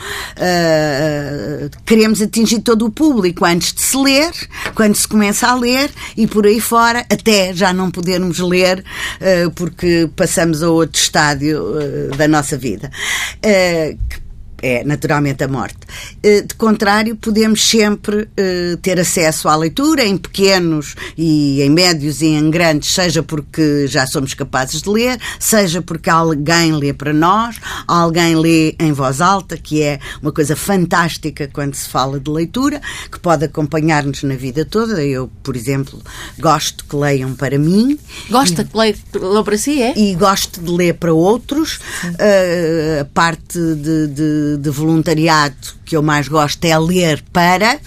queremos 1.84 2.22
atingir 2.22 2.35
todo 2.60 2.86
o 2.86 2.90
público 2.90 3.44
antes 3.44 3.72
de 3.72 3.80
se 3.80 3.96
ler, 3.96 4.32
quando 4.74 4.94
se 4.94 5.06
começa 5.06 5.46
a 5.46 5.54
ler 5.54 5.90
e 6.16 6.26
por 6.26 6.46
aí 6.46 6.60
fora, 6.60 7.00
até 7.10 7.54
já 7.54 7.72
não 7.72 7.90
podermos 7.90 8.38
ler 8.38 8.80
uh, 8.80 9.50
porque 9.52 10.10
passamos 10.16 10.62
a 10.62 10.68
outro 10.68 11.00
estádio 11.00 11.62
uh, 11.62 12.16
da 12.16 12.26
nossa 12.26 12.56
vida. 12.58 12.90
Uh, 13.36 14.25
é 14.62 14.84
naturalmente 14.84 15.44
a 15.44 15.48
morte. 15.48 15.78
Eh, 16.22 16.42
de 16.42 16.54
contrário, 16.54 17.16
podemos 17.16 17.62
sempre 17.62 18.28
eh, 18.36 18.76
ter 18.80 18.98
acesso 18.98 19.48
à 19.48 19.56
leitura 19.56 20.04
em 20.04 20.16
pequenos 20.16 20.94
e 21.16 21.62
em 21.62 21.70
médios 21.70 22.22
e 22.22 22.26
em 22.26 22.50
grandes, 22.50 22.92
seja 22.92 23.22
porque 23.22 23.86
já 23.86 24.06
somos 24.06 24.34
capazes 24.34 24.82
de 24.82 24.88
ler, 24.88 25.18
seja 25.38 25.82
porque 25.82 26.08
alguém 26.08 26.72
lê 26.72 26.92
para 26.92 27.12
nós, 27.12 27.56
alguém 27.86 28.34
lê 28.36 28.74
em 28.78 28.92
voz 28.92 29.20
alta, 29.20 29.56
que 29.56 29.82
é 29.82 29.98
uma 30.22 30.32
coisa 30.32 30.56
fantástica 30.56 31.48
quando 31.52 31.74
se 31.74 31.88
fala 31.88 32.18
de 32.18 32.30
leitura, 32.30 32.80
que 33.10 33.18
pode 33.18 33.44
acompanhar-nos 33.44 34.22
na 34.22 34.34
vida 34.34 34.64
toda. 34.64 35.04
Eu, 35.04 35.30
por 35.42 35.56
exemplo, 35.56 36.00
gosto 36.38 36.84
que 36.84 36.96
leiam 36.96 37.34
para 37.34 37.58
mim. 37.58 37.98
Gosta 38.30 38.64
que 38.64 38.76
leiam 38.76 39.44
para 39.44 39.58
si, 39.58 39.82
é? 39.82 39.98
E 39.98 40.14
gosto 40.14 40.60
de 40.60 40.70
ler 40.70 40.94
para 40.94 41.12
outros. 41.12 41.76
Uh, 42.04 43.02
a 43.02 43.04
parte 43.04 43.58
de, 43.58 44.06
de 44.08 44.45
de, 44.58 44.70
voluntariado 44.70 45.56
que 45.84 45.96
eu 45.96 46.02
mais 46.02 46.28
gosto 46.28 46.64
é 46.64 46.78
ler 46.78 47.22
para. 47.32 47.78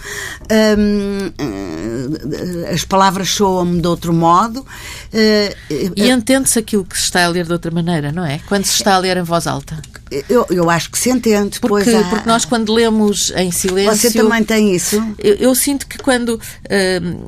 Hum, 0.78 1.32
eh, 1.38 2.74
as 2.74 2.84
palavras 2.84 3.30
soam 3.30 3.80
de 3.80 3.88
outro 3.88 4.14
modo. 4.14 4.66
Eh, 5.14 5.56
e 5.96 6.10
entende-se 6.10 6.60
aquilo 6.60 6.86
que 6.86 6.98
se 6.98 7.04
está 7.04 7.26
a 7.26 7.28
ler 7.28 7.46
de 7.46 7.54
outra 7.54 7.72
maneira, 7.72 8.12
não 8.12 8.26
é? 8.26 8.40
Quando 8.48 8.66
se 8.66 8.76
está 8.76 8.96
a 8.96 8.98
ler 8.98 9.18
em 9.18 9.24
voz 9.24 9.48
alta. 9.48 9.78
Eu, 10.28 10.46
eu 10.50 10.70
acho 10.70 10.90
que 10.90 10.98
se 10.98 11.10
entende. 11.10 11.60
Porque, 11.60 11.90
há... 11.90 12.04
porque 12.06 12.28
nós, 12.28 12.46
quando 12.46 12.74
lemos 12.74 13.32
em 13.36 13.52
silêncio. 13.52 13.96
Você 13.96 14.12
também 14.12 14.44
tem 14.44 14.76
isso? 14.76 14.96
Eu, 15.18 15.36
eu 15.36 15.56
sinto 15.56 15.88
que 15.88 15.98
quando, 15.98 16.40
hum, 16.70 17.26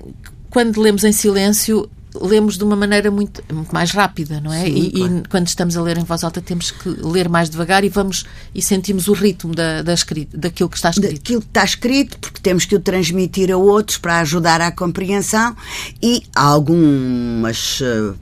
quando 0.50 0.82
lemos 0.82 1.04
em 1.04 1.12
silêncio 1.12 1.90
lemos 2.20 2.58
de 2.58 2.64
uma 2.64 2.76
maneira 2.76 3.10
muito, 3.10 3.44
muito 3.54 3.74
mais 3.74 3.92
rápida, 3.92 4.42
não 4.42 4.52
é? 4.52 4.66
Sim, 4.66 4.76
e, 4.76 4.92
claro. 4.92 5.18
e, 5.18 5.30
quando 5.30 5.48
estamos 5.48 5.78
a 5.78 5.82
ler 5.82 5.98
em 5.98 6.04
voz 6.04 6.24
alta 6.24 6.42
temos 6.42 6.72
que 6.72 6.90
ler 6.90 7.30
mais 7.30 7.50
devagar 7.50 7.84
e 7.84 7.90
vamos 7.90 8.26
e 8.54 8.62
sentimos 8.62 9.08
o 9.08 9.14
ritmo 9.14 9.54
da, 9.56 9.82
da 9.82 9.94
escrita, 9.94 10.38
daquilo 10.38 10.70
que 10.70 10.78
está 10.78 10.90
escrito. 10.90 11.14
Daquilo 11.14 11.42
que 11.42 11.48
está 11.48 11.64
escrito, 11.64 12.20
porque 12.20 12.40
temos 12.42 12.66
que 12.66 12.76
o 12.76 12.80
transmitir 12.80 13.52
a 13.52 13.58
outros 13.58 13.98
para 13.98 14.20
ajudar 14.20 14.62
à 14.62 14.72
compreensão 14.72 15.56
e 16.02 16.24
algumas 16.36 17.80
uh, 17.82 18.16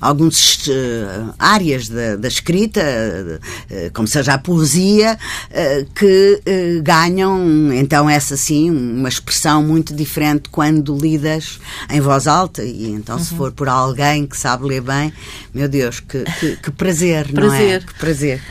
algumas 0.00 0.66
uh, 0.66 1.34
áreas 1.38 1.88
da, 1.88 2.16
da 2.16 2.28
escrita, 2.28 2.80
uh, 2.80 3.92
como 3.92 4.06
seja 4.06 4.34
a 4.34 4.38
poesia, 4.38 5.18
uh, 5.50 5.86
que 5.94 6.42
ganham, 6.82 7.72
então, 7.72 8.08
essa 8.08 8.36
sim, 8.36 8.70
uma 8.70 9.08
expressão 9.08 9.62
muito 9.62 9.94
diferente 9.94 10.48
quando 10.50 10.96
lidas 10.96 11.58
em 11.90 12.00
voz 12.00 12.26
alta. 12.26 12.62
E 12.62 12.90
então, 12.90 13.16
uhum. 13.16 13.24
se 13.24 13.34
for 13.34 13.52
por 13.52 13.68
alguém 13.68 14.26
que 14.26 14.36
sabe 14.36 14.66
ler 14.66 14.80
bem, 14.80 15.12
meu 15.54 15.68
Deus, 15.68 16.00
que, 16.00 16.24
que, 16.38 16.56
que 16.56 16.70
prazer, 16.70 17.32
prazer, 17.32 17.58
não 17.58 17.76
é? 17.76 17.80
Que 17.80 17.94
prazer. 17.94 18.42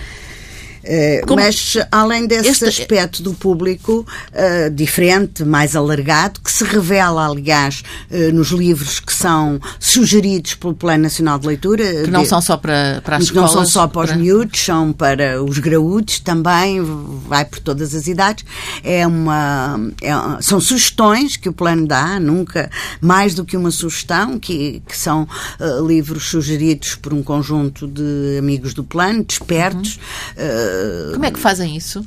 Eh, 0.85 1.21
Como... 1.25 1.41
Mas, 1.41 1.77
além 1.91 2.27
desse 2.27 2.49
este... 2.49 2.65
aspecto 2.65 3.23
do 3.23 3.33
público 3.33 4.05
uh, 4.31 4.69
diferente, 4.69 5.43
mais 5.43 5.75
alargado, 5.75 6.39
que 6.39 6.51
se 6.51 6.63
revela, 6.63 7.27
aliás, 7.27 7.83
uh, 8.11 8.31
nos 8.31 8.49
livros 8.49 8.99
que 8.99 9.13
são 9.13 9.59
sugeridos 9.79 10.53
pelo 10.53 10.75
Plano 10.75 11.03
Nacional 11.03 11.39
de 11.39 11.47
Leitura. 11.47 12.03
Que 12.03 12.11
não 12.11 12.21
de... 12.21 12.29
são 12.29 12.39
só 12.39 12.55
para, 12.55 13.01
para 13.03 13.17
as 13.17 13.23
escolas. 13.23 13.53
não 13.53 13.63
são 13.63 13.65
só 13.65 13.87
para 13.87 14.01
os 14.01 14.09
para... 14.11 14.19
miúdos, 14.19 14.59
são 14.59 14.93
para 14.93 15.43
os 15.43 15.57
graúdos 15.57 16.19
também, 16.19 16.81
vai 17.27 17.45
por 17.45 17.59
todas 17.59 17.95
as 17.95 18.07
idades. 18.07 18.45
É 18.83 19.07
uma, 19.07 19.79
é, 20.01 20.13
são 20.41 20.61
sugestões 20.61 21.35
que 21.35 21.49
o 21.49 21.53
Plano 21.53 21.87
dá, 21.87 22.19
nunca 22.19 22.69
mais 23.01 23.33
do 23.33 23.43
que 23.43 23.57
uma 23.57 23.71
sugestão, 23.71 24.37
que, 24.37 24.83
que 24.87 24.95
são 24.95 25.27
uh, 25.59 25.87
livros 25.87 26.25
sugeridos 26.29 26.95
por 26.95 27.13
um 27.13 27.23
conjunto 27.23 27.87
de 27.87 28.37
amigos 28.37 28.73
do 28.73 28.83
Plano, 28.83 29.23
despertos. 29.23 29.99
Uhum 30.37 30.75
como 31.13 31.25
é 31.25 31.32
que 31.32 31.39
fazem 31.39 31.75
isso? 31.75 32.05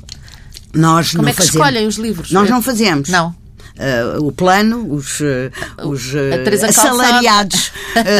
Nós 0.73 1.11
Como 1.11 1.23
não 1.23 1.29
é 1.29 1.31
que 1.31 1.37
fazemos. 1.37 1.55
escolhem 1.55 1.87
os 1.87 1.95
livros? 1.95 2.31
Nós 2.31 2.49
não 2.49 2.61
fazemos. 2.61 3.09
Não. 3.09 3.29
uh, 3.29 4.23
o 4.23 4.31
plano, 4.31 4.93
os, 4.93 5.19
uh, 5.19 5.51
os 5.83 6.13
uh, 6.13 6.65
assalariados 6.67 7.71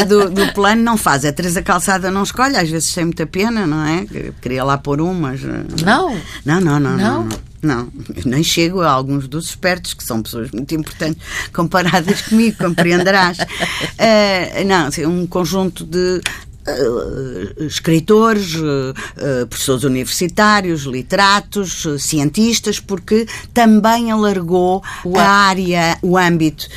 do, 0.08 0.29
do, 0.29 0.53
plano 0.53 0.82
não 0.82 0.98
fazem. 0.98 1.29
A 1.29 1.34
Teresa 1.34 1.62
Calçada 1.62 2.10
não 2.10 2.24
escolhe, 2.24 2.56
às 2.56 2.70
vezes 2.70 2.94
tem 2.94 3.06
muita 3.06 3.27
pena, 3.27 3.68
não 3.68 3.86
é? 3.86 4.06
Queria 4.41 4.63
lá 4.63 4.77
pôr 4.77 5.00
umas. 5.00 5.41
Não. 5.41 6.18
Não, 6.44 6.60
não, 6.60 6.79
não. 6.79 6.98
não. 6.98 7.24
não. 7.25 7.50
Não, 7.62 7.91
nem 8.25 8.41
chego 8.41 8.82
a 8.82 8.89
alguns 8.89 9.27
dos 9.27 9.50
espertos, 9.50 9.94
que 9.94 10.01
são 10.01 10.22
pessoas 10.22 10.50
muito 10.51 10.74
importantes 10.74 11.22
comparadas 11.51 12.22
comigo, 12.29 12.58
compreenderás. 12.58 13.38
Uh, 13.39 14.65
não, 14.65 15.10
um 15.10 15.27
conjunto 15.27 15.84
de 15.84 16.22
Uh, 16.67 17.63
escritores, 17.63 18.55
uh, 18.55 18.61
uh, 18.61 19.47
professores 19.47 19.83
universitários, 19.85 20.81
literatos, 20.81 21.87
cientistas, 21.97 22.79
porque 22.79 23.25
também 23.53 24.11
alargou 24.11 24.83
o 25.05 25.17
a 25.17 25.23
área, 25.23 25.97
o 26.01 26.17
âmbito. 26.17 26.67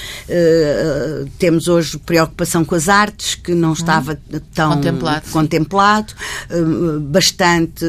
temos 1.38 1.68
hoje 1.68 1.98
preocupação 1.98 2.64
com 2.64 2.74
as 2.74 2.88
artes, 2.88 3.34
que 3.34 3.54
não 3.54 3.72
estava 3.72 4.12
hum. 4.12 4.40
tão 4.54 4.74
contemplado, 4.74 5.30
contemplado 5.30 6.14
bastante 7.00 7.84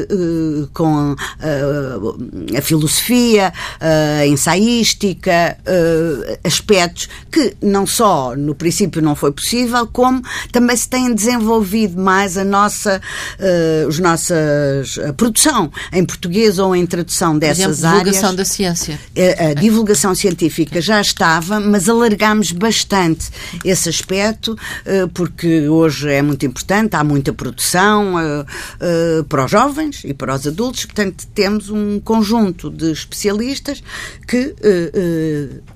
com 0.72 1.14
a 2.56 2.60
filosofia, 2.60 3.52
a 3.80 4.26
ensaística, 4.26 5.56
aspectos 6.42 7.08
que 7.30 7.56
não 7.62 7.86
só 7.86 8.34
no 8.36 8.54
princípio 8.54 9.00
não 9.00 9.14
foi 9.14 9.32
possível, 9.32 9.86
como 9.86 10.22
também 10.52 10.76
se 10.76 10.88
têm 10.88 11.14
desenvolvido 11.14 11.83
mais 11.88 12.36
a 12.36 12.44
nossa, 12.44 13.00
uh, 13.38 13.88
os 13.88 13.98
nossas, 13.98 14.98
a 14.98 15.12
produção 15.12 15.70
em 15.92 16.04
português 16.04 16.58
ou 16.58 16.74
em 16.74 16.86
tradução 16.86 17.38
dessas 17.38 17.78
exemplo, 17.78 17.86
áreas. 17.86 18.04
divulgação 18.04 18.34
da 18.34 18.44
ciência. 18.44 19.00
A, 19.16 19.20
eh, 19.20 19.50
a 19.50 19.54
divulgação 19.54 20.14
científica 20.14 20.80
já 20.80 21.00
estava, 21.00 21.60
mas 21.60 21.88
alargámos 21.88 22.52
bastante 22.52 23.30
esse 23.64 23.88
aspecto, 23.88 24.52
uh, 24.52 25.08
porque 25.12 25.68
hoje 25.68 26.10
é 26.10 26.22
muito 26.22 26.44
importante, 26.46 26.96
há 26.96 27.04
muita 27.04 27.32
produção 27.32 28.14
uh, 28.14 29.24
para 29.24 29.44
os 29.44 29.50
jovens 29.50 30.02
e 30.04 30.14
para 30.14 30.34
os 30.34 30.46
adultos, 30.46 30.84
portanto 30.84 31.26
temos 31.34 31.70
um 31.70 32.00
conjunto 32.00 32.70
de 32.70 32.90
especialistas 32.92 33.82
que 34.26 34.54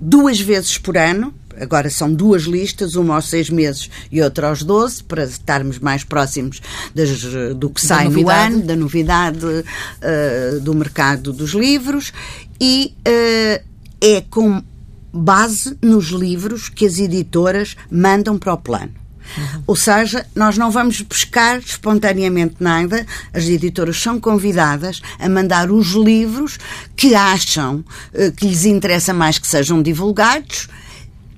duas 0.01 0.41
vezes 0.41 0.79
por 0.79 0.97
ano 0.97 1.33
agora 1.61 1.91
são 1.91 2.13
duas 2.13 2.43
listas, 2.43 2.95
uma 2.95 3.15
aos 3.15 3.29
seis 3.29 3.51
meses 3.51 3.91
e 4.11 4.23
outra 4.23 4.49
aos 4.49 4.63
doze, 4.63 5.03
para 5.03 5.25
estarmos 5.25 5.79
mais 5.79 6.05
próximos 6.05 6.61
das, 6.95 7.23
do 7.57 7.71
que 7.71 7.81
sai 7.81 8.09
no 8.09 8.29
ano, 8.29 8.63
da 8.63 8.77
novidade 8.77 9.45
uh, 9.45 10.61
do 10.61 10.75
mercado 10.75 11.33
dos 11.33 11.51
livros, 11.53 12.13
e 12.61 12.95
uh, 13.07 13.65
é 14.01 14.21
com 14.29 14.63
base 15.13 15.77
nos 15.83 16.07
livros 16.07 16.69
que 16.69 16.87
as 16.87 16.99
editoras 16.99 17.77
mandam 17.91 18.39
para 18.39 18.55
o 18.55 18.59
plano. 18.59 18.93
Uhum. 19.37 19.63
Ou 19.67 19.77
seja, 19.77 20.25
nós 20.35 20.57
não 20.57 20.71
vamos 20.71 21.03
buscar 21.03 21.59
espontaneamente 21.59 22.57
nada, 22.61 23.05
as 23.33 23.45
editoras 23.45 24.01
são 24.01 24.19
convidadas 24.19 25.03
a 25.19 25.29
mandar 25.29 25.71
os 25.71 25.89
livros 25.93 26.59
que 26.97 27.15
acham 27.15 27.85
uh, 28.15 28.33
que 28.33 28.47
lhes 28.47 28.65
interessa 28.65 29.13
mais 29.13 29.39
que 29.39 29.47
sejam 29.47 29.83
divulgados 29.83 30.69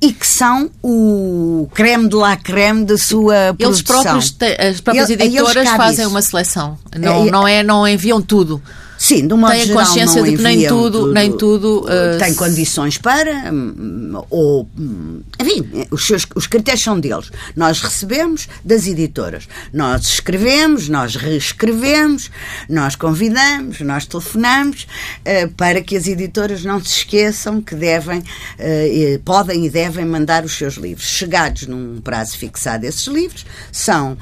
e 0.03 0.13
que 0.13 0.27
são 0.27 0.71
o 0.83 1.69
creme 1.75 2.09
de 2.09 2.17
la 2.17 2.37
creme 2.37 2.85
da 2.85 2.97
sua 2.97 3.55
eles 3.59 3.83
produção. 3.83 4.03
Próprios, 4.03 4.37
as 4.59 4.81
próprias 4.81 5.11
editoras 5.11 5.69
fazem 5.71 6.05
isso. 6.05 6.11
uma 6.11 6.23
seleção. 6.23 6.79
Não, 6.97 7.27
é, 7.27 7.31
não, 7.31 7.49
é, 7.49 7.63
não 7.63 7.87
enviam 7.87 8.23
tudo. 8.23 8.63
Sim, 9.01 9.27
de 9.27 9.33
uma 9.33 9.51
Tem 9.53 9.63
a 9.63 9.73
consciência 9.73 10.23
de 10.23 10.37
que 10.37 10.43
nem 10.43 10.69
tudo, 10.69 11.01
tudo, 11.01 11.15
nem 11.15 11.33
tudo 11.33 11.87
uh, 11.87 12.19
tem 12.19 12.35
condições 12.35 12.99
para, 12.99 13.51
hum, 13.51 14.23
ou, 14.29 14.69
hum, 14.79 15.23
enfim, 15.41 15.87
os, 15.91 16.07
seus, 16.07 16.27
os 16.35 16.47
critérios 16.47 16.85
são 16.85 17.01
deles. 17.01 17.31
Nós 17.57 17.81
recebemos 17.81 18.47
das 18.63 18.87
editoras, 18.87 19.49
nós 19.73 20.05
escrevemos, 20.05 20.91
nós 20.91 21.17
reescrevemos, 21.17 22.31
nós 22.69 22.95
convidamos, 22.95 23.81
nós 23.81 24.05
telefonamos 24.05 24.87
uh, 25.21 25.51
para 25.55 25.81
que 25.81 25.97
as 25.97 26.07
editoras 26.07 26.63
não 26.63 26.79
se 26.79 26.99
esqueçam 26.99 27.63
que 27.63 27.75
devem, 27.75 28.19
uh, 28.19 29.19
podem 29.25 29.65
e 29.65 29.71
devem 29.71 30.05
mandar 30.05 30.45
os 30.45 30.53
seus 30.53 30.75
livros. 30.75 31.07
Chegados 31.07 31.67
num 31.67 32.03
prazo 32.03 32.37
fixado, 32.37 32.85
esses 32.85 33.07
livros 33.07 33.47
são 33.73 34.19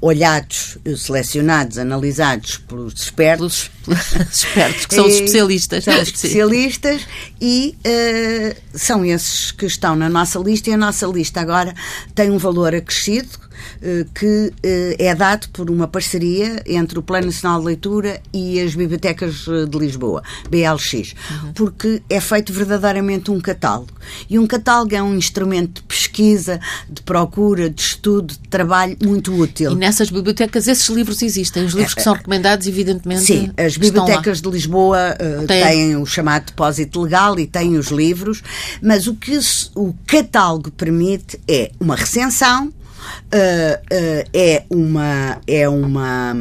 olhados, 0.00 0.78
selecionados, 0.96 1.76
analisados 1.76 2.56
pelos 2.56 2.94
expertos. 2.94 3.70
Pelos 3.84 4.13
espertos, 4.32 4.86
que 4.86 4.94
são 4.94 5.06
os 5.06 5.14
especialistas. 5.14 5.84
São 5.84 5.94
especialistas 5.94 7.02
e 7.40 7.76
uh, 7.86 8.56
são 8.78 9.04
esses 9.04 9.50
que 9.52 9.66
estão 9.66 9.96
na 9.96 10.08
nossa 10.08 10.38
lista 10.38 10.70
e 10.70 10.72
a 10.72 10.76
nossa 10.76 11.06
lista 11.06 11.40
agora 11.40 11.74
tem 12.14 12.30
um 12.30 12.38
valor 12.38 12.74
acrescido 12.74 13.28
que 14.14 14.52
eh, 14.62 14.96
é 14.98 15.14
dado 15.14 15.48
por 15.50 15.70
uma 15.70 15.86
parceria 15.86 16.62
entre 16.66 16.98
o 16.98 17.02
Plano 17.02 17.26
Nacional 17.26 17.60
de 17.60 17.66
Leitura 17.66 18.20
e 18.32 18.60
as 18.60 18.74
Bibliotecas 18.74 19.46
eh, 19.48 19.66
de 19.66 19.78
Lisboa, 19.78 20.22
BLX, 20.50 21.14
uhum. 21.30 21.52
porque 21.54 22.02
é 22.08 22.20
feito 22.20 22.52
verdadeiramente 22.52 23.30
um 23.30 23.40
catálogo. 23.40 23.92
E 24.28 24.38
um 24.38 24.46
catálogo 24.46 24.94
é 24.94 25.02
um 25.02 25.14
instrumento 25.14 25.80
de 25.80 25.82
pesquisa, 25.82 26.60
de 26.88 27.02
procura, 27.02 27.70
de 27.70 27.80
estudo, 27.80 28.34
de 28.34 28.48
trabalho 28.48 28.96
muito 29.02 29.34
útil. 29.34 29.72
E 29.72 29.74
nessas 29.74 30.10
bibliotecas 30.10 30.68
esses 30.68 30.88
livros 30.88 31.22
existem, 31.22 31.64
os 31.64 31.72
livros 31.72 31.94
que 31.94 32.02
são 32.02 32.14
recomendados, 32.14 32.66
evidentemente. 32.66 33.22
Sim, 33.22 33.52
as 33.56 33.76
bibliotecas 33.76 34.40
de 34.40 34.50
Lisboa 34.50 35.14
uh, 35.14 35.46
Tem. 35.46 35.62
têm 35.62 35.96
o 35.96 36.06
chamado 36.06 36.46
depósito 36.46 37.02
legal 37.02 37.38
e 37.38 37.46
têm 37.46 37.76
os 37.76 37.88
livros, 37.88 38.42
mas 38.82 39.06
o 39.06 39.14
que 39.14 39.38
o 39.74 39.94
catálogo 40.06 40.70
permite 40.70 41.40
é 41.48 41.70
uma 41.80 41.96
recensão 41.96 42.72
é 44.32 44.64
uma 44.70 45.38
é 45.46 45.68
uma 45.68 46.34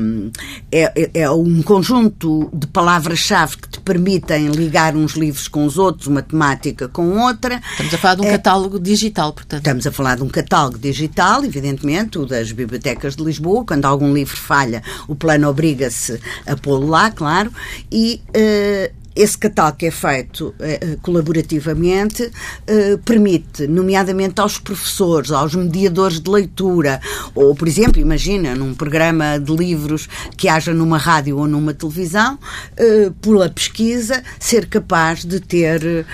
é, 0.71 0.91
é, 0.95 1.21
é 1.21 1.32
um 1.32 1.62
conjunto 1.62 2.49
de 2.54 2.67
palavras-chave 2.67 3.58
que 3.58 3.69
te 3.69 3.80
permitem 3.80 4.47
ligar 4.47 4.95
uns 4.95 5.13
livros 5.13 5.47
com 5.47 5.65
os 5.65 5.78
outros, 5.78 6.08
uma 6.08 6.21
temática 6.21 6.88
com 6.88 7.19
outra. 7.19 7.62
Estamos 7.71 7.93
a 7.93 7.97
falar 7.97 8.15
de 8.15 8.21
um 8.21 8.26
é, 8.26 8.32
catálogo 8.32 8.80
digital, 8.80 9.34
portanto. 9.34 9.60
Estamos 9.60 9.88
a 9.88 9.91
falar 9.91 10.17
de 10.17 10.23
um 10.23 10.30
catálogo 10.30 10.78
digital, 10.78 11.43
evidentemente, 11.43 12.17
o 12.17 12.26
das 12.26 12.52
bibliotecas 12.52 13.15
de 13.15 13.23
Lisboa. 13.23 13.65
Quando 13.65 13.86
algum 13.86 14.13
livro 14.13 14.36
falha, 14.36 14.84
o 15.08 15.15
plano 15.15 15.49
obriga-se 15.49 16.19
a 16.45 16.56
pô-lo 16.56 16.88
lá, 16.88 17.12
claro, 17.12 17.52
e 17.91 18.21
uh, 18.30 19.03
esse 19.15 19.38
catálogo 19.38 19.78
que 19.78 19.86
é 19.86 19.91
feito 19.91 20.54
eh, 20.60 20.97
colaborativamente 21.02 22.32
eh, 22.65 22.97
permite, 23.06 23.67
nomeadamente 23.67 24.41
aos 24.41 24.58
professores, 24.58 25.32
aos 25.32 25.54
mediadores 25.54 26.19
de 26.19 26.30
leitura, 26.30 26.99
ou, 27.36 27.54
por 27.54 27.67
exemplo, 27.67 28.02
imagina, 28.02 28.56
num 28.56 28.73
programa 28.73 29.39
de 29.39 29.56
livros 29.56 30.10
que 30.36 30.49
haja 30.49 30.73
numa 30.73 30.97
rádio 30.97 31.38
ou 31.38 31.47
numa 31.47 31.73
televisão, 31.73 32.39
eh, 32.76 33.12
pela 33.21 33.49
pesquisa, 33.49 34.23
ser 34.39 34.67
capaz 34.67 35.23
de 35.23 35.39
ter 35.39 36.06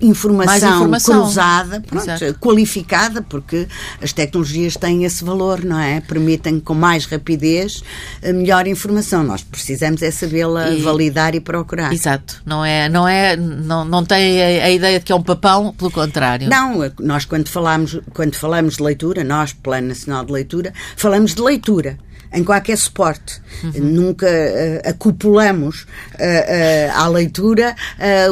informação, 0.00 0.76
informação. 0.76 1.22
cruzada, 1.22 1.80
pronto, 1.80 2.38
qualificada, 2.40 3.22
porque 3.22 3.66
as 4.00 4.12
tecnologias 4.12 4.76
têm 4.76 5.04
esse 5.04 5.22
valor, 5.24 5.64
não 5.64 5.78
é? 5.78 6.00
Permitem 6.00 6.60
com 6.60 6.74
mais 6.74 7.04
rapidez 7.04 7.82
a 8.22 8.32
melhor 8.32 8.66
informação. 8.66 9.22
Nós 9.22 9.42
precisamos 9.42 10.02
é 10.02 10.10
sabê-la 10.10 10.74
validar 10.82 11.34
e 11.34 11.40
procurar. 11.40 11.92
Exato. 11.92 12.37
Não 12.44 12.64
é, 12.64 12.88
não 12.88 13.06
é, 13.06 13.36
não, 13.36 13.84
não 13.84 14.04
tem 14.04 14.60
a, 14.60 14.64
a, 14.64 14.70
ideia 14.70 14.98
de 14.98 15.04
que 15.04 15.12
é 15.12 15.14
um 15.14 15.22
papão, 15.22 15.72
pelo 15.72 15.90
contrário. 15.90 16.48
Não, 16.48 16.90
nós 17.00 17.24
quando 17.24 17.48
falamos, 17.48 17.98
quando 18.12 18.34
falamos 18.34 18.76
de 18.76 18.82
leitura, 18.82 19.24
nós, 19.24 19.52
Plano 19.52 19.88
Nacional 19.88 20.24
de 20.24 20.32
Leitura, 20.32 20.72
falamos 20.96 21.34
de 21.34 21.42
leitura 21.42 21.98
em 22.32 22.44
qualquer 22.44 22.76
suporte. 22.76 23.40
Uhum. 23.62 23.72
Nunca 23.84 24.26
uh, 24.26 24.88
acupulamos 24.88 25.82
uh, 25.82 25.86
uh, 26.16 26.96
à 26.96 27.08
leitura 27.08 27.74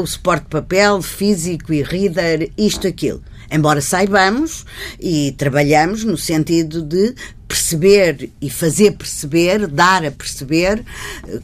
o 0.01 0.07
suporte 0.07 0.45
de 0.45 0.51
papel, 0.51 1.03
físico 1.03 1.73
e 1.73 1.83
reader, 1.83 2.51
isto, 2.57 2.87
aquilo. 2.87 3.23
Embora 3.51 3.81
saibamos 3.81 4.65
e 5.01 5.33
trabalhamos 5.33 6.05
no 6.05 6.17
sentido 6.17 6.83
de 6.83 7.15
perceber 7.47 8.31
e 8.41 8.51
fazer 8.51 8.93
perceber, 8.93 9.67
dar 9.69 10.05
a 10.05 10.11
perceber, 10.11 10.85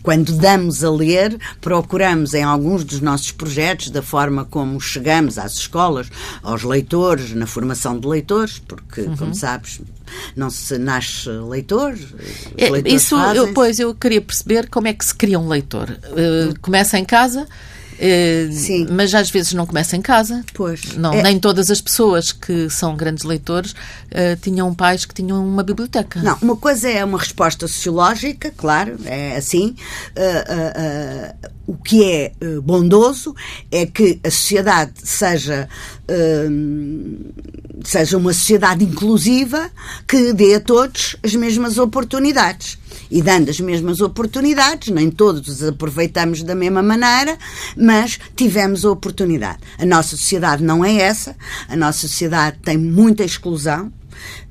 quando 0.02 0.32
damos 0.32 0.82
a 0.82 0.90
ler, 0.90 1.38
procuramos 1.60 2.34
em 2.34 2.42
alguns 2.42 2.84
dos 2.84 3.00
nossos 3.00 3.30
projetos, 3.30 3.90
da 3.90 4.02
forma 4.02 4.44
como 4.44 4.80
chegamos 4.80 5.38
às 5.38 5.54
escolas, 5.54 6.08
aos 6.42 6.64
leitores, 6.64 7.32
na 7.32 7.46
formação 7.46 7.98
de 7.98 8.06
leitores, 8.06 8.58
porque, 8.58 9.02
uhum. 9.02 9.16
como 9.16 9.34
sabes, 9.34 9.80
não 10.34 10.50
se 10.50 10.76
nasce 10.76 11.30
leitor. 11.30 11.96
É, 12.58 12.92
isso, 12.92 13.16
eu, 13.34 13.52
pois, 13.54 13.78
eu 13.78 13.94
queria 13.94 14.20
perceber 14.20 14.68
como 14.68 14.88
é 14.88 14.92
que 14.92 15.04
se 15.04 15.14
cria 15.14 15.38
um 15.38 15.48
leitor. 15.48 15.88
Uh, 15.90 16.58
começa 16.60 16.98
em 16.98 17.04
casa 17.04 17.46
Eh, 17.46 17.81
Sim. 18.52 18.86
Mas 18.90 19.14
às 19.14 19.30
vezes 19.30 19.52
não 19.52 19.66
começa 19.66 19.96
em 19.96 20.02
casa. 20.02 20.44
Pois. 20.54 20.96
Não, 20.96 21.12
é... 21.12 21.22
Nem 21.22 21.38
todas 21.38 21.70
as 21.70 21.80
pessoas 21.80 22.32
que 22.32 22.68
são 22.68 22.96
grandes 22.96 23.24
leitores 23.24 23.72
uh, 23.72 24.36
tinham 24.40 24.74
pais 24.74 25.04
que 25.04 25.14
tinham 25.14 25.44
uma 25.44 25.62
biblioteca. 25.62 26.20
Não, 26.22 26.36
uma 26.42 26.56
coisa 26.56 26.88
é 26.88 27.04
uma 27.04 27.18
resposta 27.18 27.66
sociológica, 27.68 28.52
claro, 28.56 28.96
é 29.04 29.36
assim. 29.36 29.76
Uh, 30.16 31.44
uh, 31.46 31.52
o 31.64 31.76
que 31.76 32.04
é 32.04 32.32
bondoso 32.62 33.34
é 33.70 33.86
que 33.86 34.18
a 34.24 34.30
sociedade 34.30 34.92
seja, 34.96 35.68
seja 37.84 38.18
uma 38.18 38.32
sociedade 38.32 38.84
inclusiva 38.84 39.70
que 40.06 40.32
dê 40.32 40.56
a 40.56 40.60
todos 40.60 41.16
as 41.22 41.34
mesmas 41.36 41.78
oportunidades 41.78 42.78
e 43.12 43.20
dando 43.20 43.50
as 43.50 43.60
mesmas 43.60 44.00
oportunidades, 44.00 44.88
nem 44.88 45.10
todos 45.10 45.62
aproveitamos 45.62 46.42
da 46.42 46.54
mesma 46.54 46.82
maneira, 46.82 47.36
mas 47.76 47.91
tivemos 48.34 48.84
a 48.84 48.90
oportunidade. 48.90 49.58
A 49.78 49.86
nossa 49.86 50.16
sociedade 50.16 50.62
não 50.62 50.84
é 50.84 50.94
essa, 50.94 51.36
a 51.68 51.76
nossa 51.76 52.00
sociedade 52.00 52.58
tem 52.62 52.76
muita 52.76 53.24
exclusão, 53.24 53.92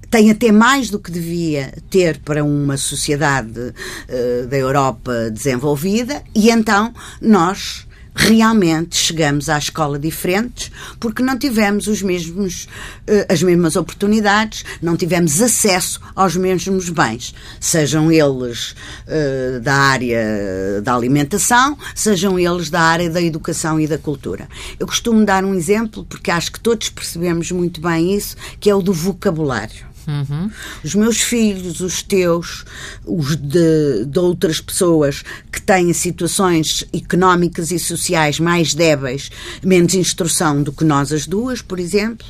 tem 0.09 0.29
até 0.29 0.51
mais 0.51 0.89
do 0.89 0.99
que 0.99 1.09
devia 1.09 1.73
ter 1.89 2.19
para 2.19 2.43
uma 2.43 2.75
sociedade 2.75 3.59
uh, 3.59 4.47
da 4.47 4.57
Europa 4.57 5.29
desenvolvida, 5.31 6.21
e 6.35 6.49
então 6.49 6.93
nós 7.21 7.87
realmente 8.21 8.95
chegamos 8.95 9.49
à 9.49 9.57
escola 9.57 9.97
diferentes 9.97 10.71
porque 10.99 11.23
não 11.23 11.37
tivemos 11.37 11.87
os 11.87 12.01
mesmos, 12.01 12.65
uh, 13.07 13.25
as 13.27 13.41
mesmas 13.41 13.75
oportunidades, 13.75 14.63
não 14.81 14.95
tivemos 14.95 15.41
acesso 15.41 15.99
aos 16.15 16.35
mesmos 16.35 16.89
bens, 16.89 17.33
sejam 17.59 18.11
eles 18.11 18.75
uh, 19.07 19.59
da 19.61 19.73
área 19.73 20.81
da 20.83 20.93
alimentação, 20.93 21.77
sejam 21.95 22.37
eles 22.37 22.69
da 22.69 22.81
área 22.81 23.09
da 23.09 23.21
educação 23.21 23.79
e 23.79 23.87
da 23.87 23.97
cultura. 23.97 24.47
Eu 24.79 24.85
costumo 24.85 25.25
dar 25.25 25.43
um 25.43 25.55
exemplo 25.55 26.05
porque 26.05 26.29
acho 26.29 26.51
que 26.51 26.59
todos 26.59 26.89
percebemos 26.89 27.51
muito 27.51 27.81
bem 27.81 28.15
isso, 28.15 28.35
que 28.59 28.69
é 28.69 28.75
o 28.75 28.81
do 28.81 28.93
vocabulário. 28.93 29.90
Uhum. 30.07 30.49
Os 30.83 30.95
meus 30.95 31.21
filhos, 31.21 31.79
os 31.79 32.01
teus, 32.01 32.65
os 33.05 33.35
de, 33.35 34.05
de, 34.05 34.19
outras 34.19 34.59
pessoas 34.59 35.23
que 35.51 35.61
têm 35.61 35.93
situações 35.93 36.85
económicas 36.93 37.71
e 37.71 37.79
sociais 37.79 38.39
mais 38.39 38.73
débeis, 38.73 39.29
menos 39.63 39.93
instrução 39.93 40.61
do 40.63 40.71
que 40.71 40.83
nós 40.83 41.11
as 41.11 41.27
duas, 41.27 41.61
por 41.61 41.79
exemplo, 41.79 42.25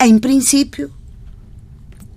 em 0.00 0.18
princípio, 0.18 0.90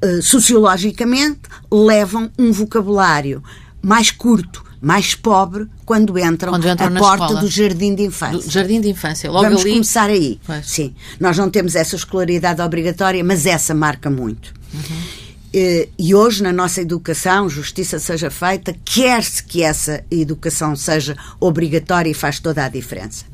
uh, 0.03 0.21
sociologicamente, 0.21 1.41
levam 1.71 2.31
um 2.37 2.51
vocabulário 2.51 3.43
mais 3.81 4.11
curto, 4.11 4.63
mais 4.81 5.15
pobre 5.15 5.67
quando 5.85 6.17
entram, 6.19 6.51
quando 6.51 6.67
entram 6.67 6.87
à 6.87 6.99
porta 6.99 7.25
escola. 7.25 7.41
do 7.41 7.47
jardim 7.47 7.95
de 7.95 8.03
infância. 8.03 8.37
Do 8.37 8.51
jardim 8.51 8.81
de 8.81 8.89
infância, 8.89 9.31
logo 9.31 9.43
Vamos 9.43 9.61
ali. 9.61 9.71
começar 9.71 10.09
aí. 10.09 10.39
Pois. 10.45 10.69
Sim, 10.69 10.93
nós 11.19 11.37
não 11.37 11.49
temos 11.49 11.75
essa 11.75 11.95
escolaridade 11.95 12.61
obrigatória, 12.61 13.23
mas 13.23 13.45
essa 13.45 13.73
marca 13.73 14.09
muito. 14.09 14.56
Uhum. 14.73 15.27
E 15.53 16.13
hoje, 16.13 16.43
na 16.43 16.53
nossa 16.53 16.81
educação, 16.81 17.49
justiça 17.49 17.99
seja 17.99 18.29
feita, 18.29 18.75
quer-se 18.85 19.43
que 19.43 19.63
essa 19.63 20.03
educação 20.11 20.75
seja 20.75 21.17
obrigatória 21.39 22.11
e 22.11 22.13
faz 22.13 22.39
toda 22.39 22.63
a 22.63 22.69
diferença. 22.69 23.25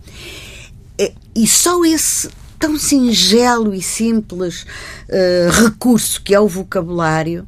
E 1.36 1.48
só 1.48 1.84
esse 1.84 2.30
tão 2.60 2.78
singelo 2.78 3.74
e 3.74 3.82
simples 3.82 4.64
uh, 5.10 5.64
recurso 5.64 6.22
que 6.22 6.34
é 6.34 6.40
o 6.40 6.48
vocabulário 6.48 7.46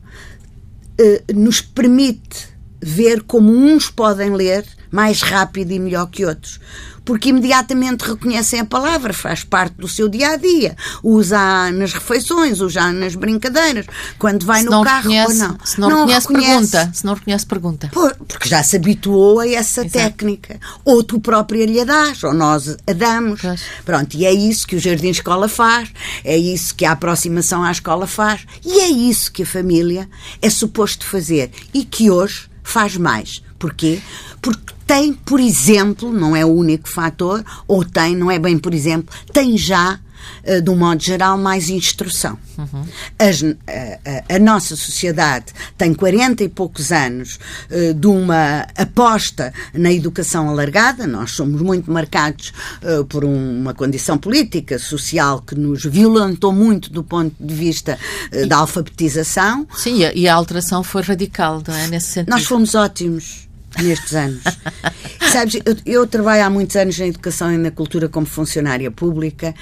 uh, 1.00 1.34
nos 1.34 1.62
permite 1.62 2.50
ver 2.82 3.24
como 3.24 3.50
uns 3.50 3.89
podem 3.89 4.32
ler 4.32 4.65
mais 4.91 5.21
rápido 5.21 5.71
e 5.71 5.80
melhor 5.80 6.08
que 6.08 6.26
outros 6.26 6.60
porque 7.06 7.30
imediatamente 7.30 8.02
reconhecem 8.02 8.60
a 8.60 8.65
palavra, 8.65 9.13
faz 9.13 9.44
parte 9.44 9.76
do 9.76 9.88
seu 9.88 10.10
dia 10.10 10.32
a 10.32 10.36
dia, 10.36 10.76
usa 11.04 11.72
nas 11.72 11.94
refeições, 11.94 12.60
usa 12.60 12.91
nas 12.91 13.15
brincadeiras, 13.15 13.86
quando 14.18 14.46
vai 14.46 14.62
se 14.62 14.65
no 14.65 14.84
carro 14.84 15.10
reconhece, 15.10 15.32
ou 15.32 15.48
não. 15.48 15.58
Se 15.63 15.80
não, 15.80 15.89
não 15.89 16.00
reconhece, 16.00 16.28
reconhece, 16.28 16.72
pergunta. 16.72 16.91
Se 16.94 17.06
não 17.06 17.13
reconhece, 17.13 17.46
pergunta. 17.46 17.89
Por, 17.94 18.15
porque 18.28 18.50
já 18.50 18.63
se 18.63 18.76
habituou 18.76 19.39
a 19.39 19.48
essa 19.48 19.82
Exato. 19.82 19.91
técnica. 19.91 20.60
Ou 20.84 21.04
tu 21.04 21.20
própria 21.20 21.65
lhe 21.65 21.86
dás, 21.86 22.24
ou 22.24 22.34
nós 22.34 22.76
a 22.88 22.94
damos. 22.94 23.41
Pois. 23.41 23.62
Pronto, 23.86 24.15
e 24.15 24.26
é 24.26 24.34
isso 24.34 24.68
que 24.68 24.76
o 24.76 24.80
Jardim 24.80 25.10
Escola 25.10 25.48
faz, 25.48 25.89
é 26.24 26.36
isso 26.36 26.74
que 26.74 26.86
a 26.86 26.91
aproximação 26.91 27.63
à 27.63 27.72
escola 27.72 28.08
faz, 28.08 28.46
e 28.65 28.80
é 28.80 28.89
isso 28.89 29.32
que 29.32 29.44
a 29.44 29.46
família 29.46 30.10
é 30.41 30.50
suposto 30.50 31.06
fazer 31.06 31.52
e 31.74 31.86
que 31.86 32.10
hoje 32.10 32.50
faz 32.63 32.98
mais. 32.98 33.44
Porquê? 33.60 34.02
Porque 34.41 34.75
tem, 34.86 35.13
por 35.13 35.39
exemplo, 35.39 36.12
não 36.12 36.36
é 36.36 36.45
o 36.45 36.50
único 36.50 36.88
fator, 36.88 37.43
ou 37.67 37.84
tem, 37.84 38.15
não 38.15 38.30
é 38.30 38.39
bem 38.39 38.58
por 38.58 38.74
exemplo, 38.74 39.13
tem 39.32 39.58
já 39.58 40.00
eh, 40.43 40.62
de 40.62 40.69
um 40.69 40.76
modo 40.76 41.04
geral, 41.04 41.38
mais 41.38 41.69
instrução. 41.69 42.38
Uhum. 42.58 42.86
As, 43.17 43.43
a, 43.43 44.34
a, 44.34 44.36
a, 44.36 44.39
nossa 44.39 44.76
sociedade 44.76 45.48
tem 45.78 45.93
40 45.93 46.43
e 46.43 46.50
poucos 46.50 46.91
anos 46.91 47.39
uh, 47.69 47.93
de 47.93 48.08
uma 48.08 48.65
aposta 48.78 49.54
na 49.74 49.91
educação 49.91 50.48
alargada. 50.50 51.06
Nós 51.06 51.32
somos 51.32 51.62
muito 51.62 51.91
marcados 51.91 52.54
uh, 52.82 53.04
por 53.06 53.26
um, 53.26 53.62
uma 53.62 53.74
condição 53.74 54.17
política, 54.17 54.80
social, 54.80 55.41
que 55.41 55.56
nos 55.56 55.84
violentou 55.84 56.54
muito 56.54 56.91
do 56.91 57.04
ponto 57.04 57.36
de 57.39 57.54
vista 57.54 57.98
uh, 58.32 58.36
e, 58.38 58.45
da 58.45 58.58
alfabetização. 58.58 59.67
Sim, 59.76 60.02
e 60.13 60.28
a 60.28 60.34
alteração 60.34 60.84
foi 60.84 61.02
radical, 61.02 61.62
não 61.67 61.76
é? 61.76 61.88
Nesse 61.88 62.08
sentido. 62.08 62.32
Nós 62.32 62.45
fomos 62.45 62.76
ótimos 62.76 63.45
nestes 63.84 64.14
anos. 64.14 64.42
Sabes, 65.32 65.56
eu, 65.66 65.76
eu, 65.86 66.08
trabalho 66.08 66.46
há 66.46 66.50
muitos 66.50 66.76
anos 66.76 66.98
na 66.98 67.08
educação 67.08 67.52
e 67.52 67.58
na 67.58 67.72
cultura 67.72 68.08
como 68.08 68.26
funcionária 68.26 68.90
pública 68.90 69.54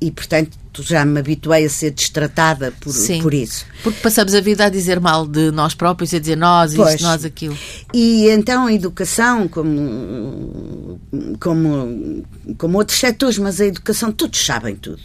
e, 0.00 0.10
portanto, 0.10 0.50
já 0.80 1.04
me 1.04 1.20
habituei 1.20 1.64
a 1.64 1.70
ser 1.70 1.90
destratada 1.90 2.72
por, 2.80 2.92
Sim, 2.92 3.22
por 3.22 3.32
isso. 3.32 3.64
Porque 3.82 4.00
passamos 4.00 4.34
a 4.34 4.40
vida 4.40 4.64
a 4.64 4.68
dizer 4.68 4.98
mal 4.98 5.26
de 5.26 5.50
nós 5.50 5.74
próprios, 5.74 6.12
a 6.12 6.18
dizer 6.18 6.36
nós, 6.36 6.74
pois, 6.74 6.94
isto, 6.94 7.04
nós, 7.04 7.24
aquilo. 7.24 7.56
E 7.94 8.28
então 8.28 8.66
a 8.66 8.72
educação, 8.72 9.46
como, 9.48 10.98
como, 11.38 12.24
como 12.58 12.78
outros 12.78 12.98
setores, 12.98 13.38
mas 13.38 13.60
a 13.60 13.66
educação, 13.66 14.10
todos 14.10 14.44
sabem 14.44 14.74
tudo. 14.76 15.02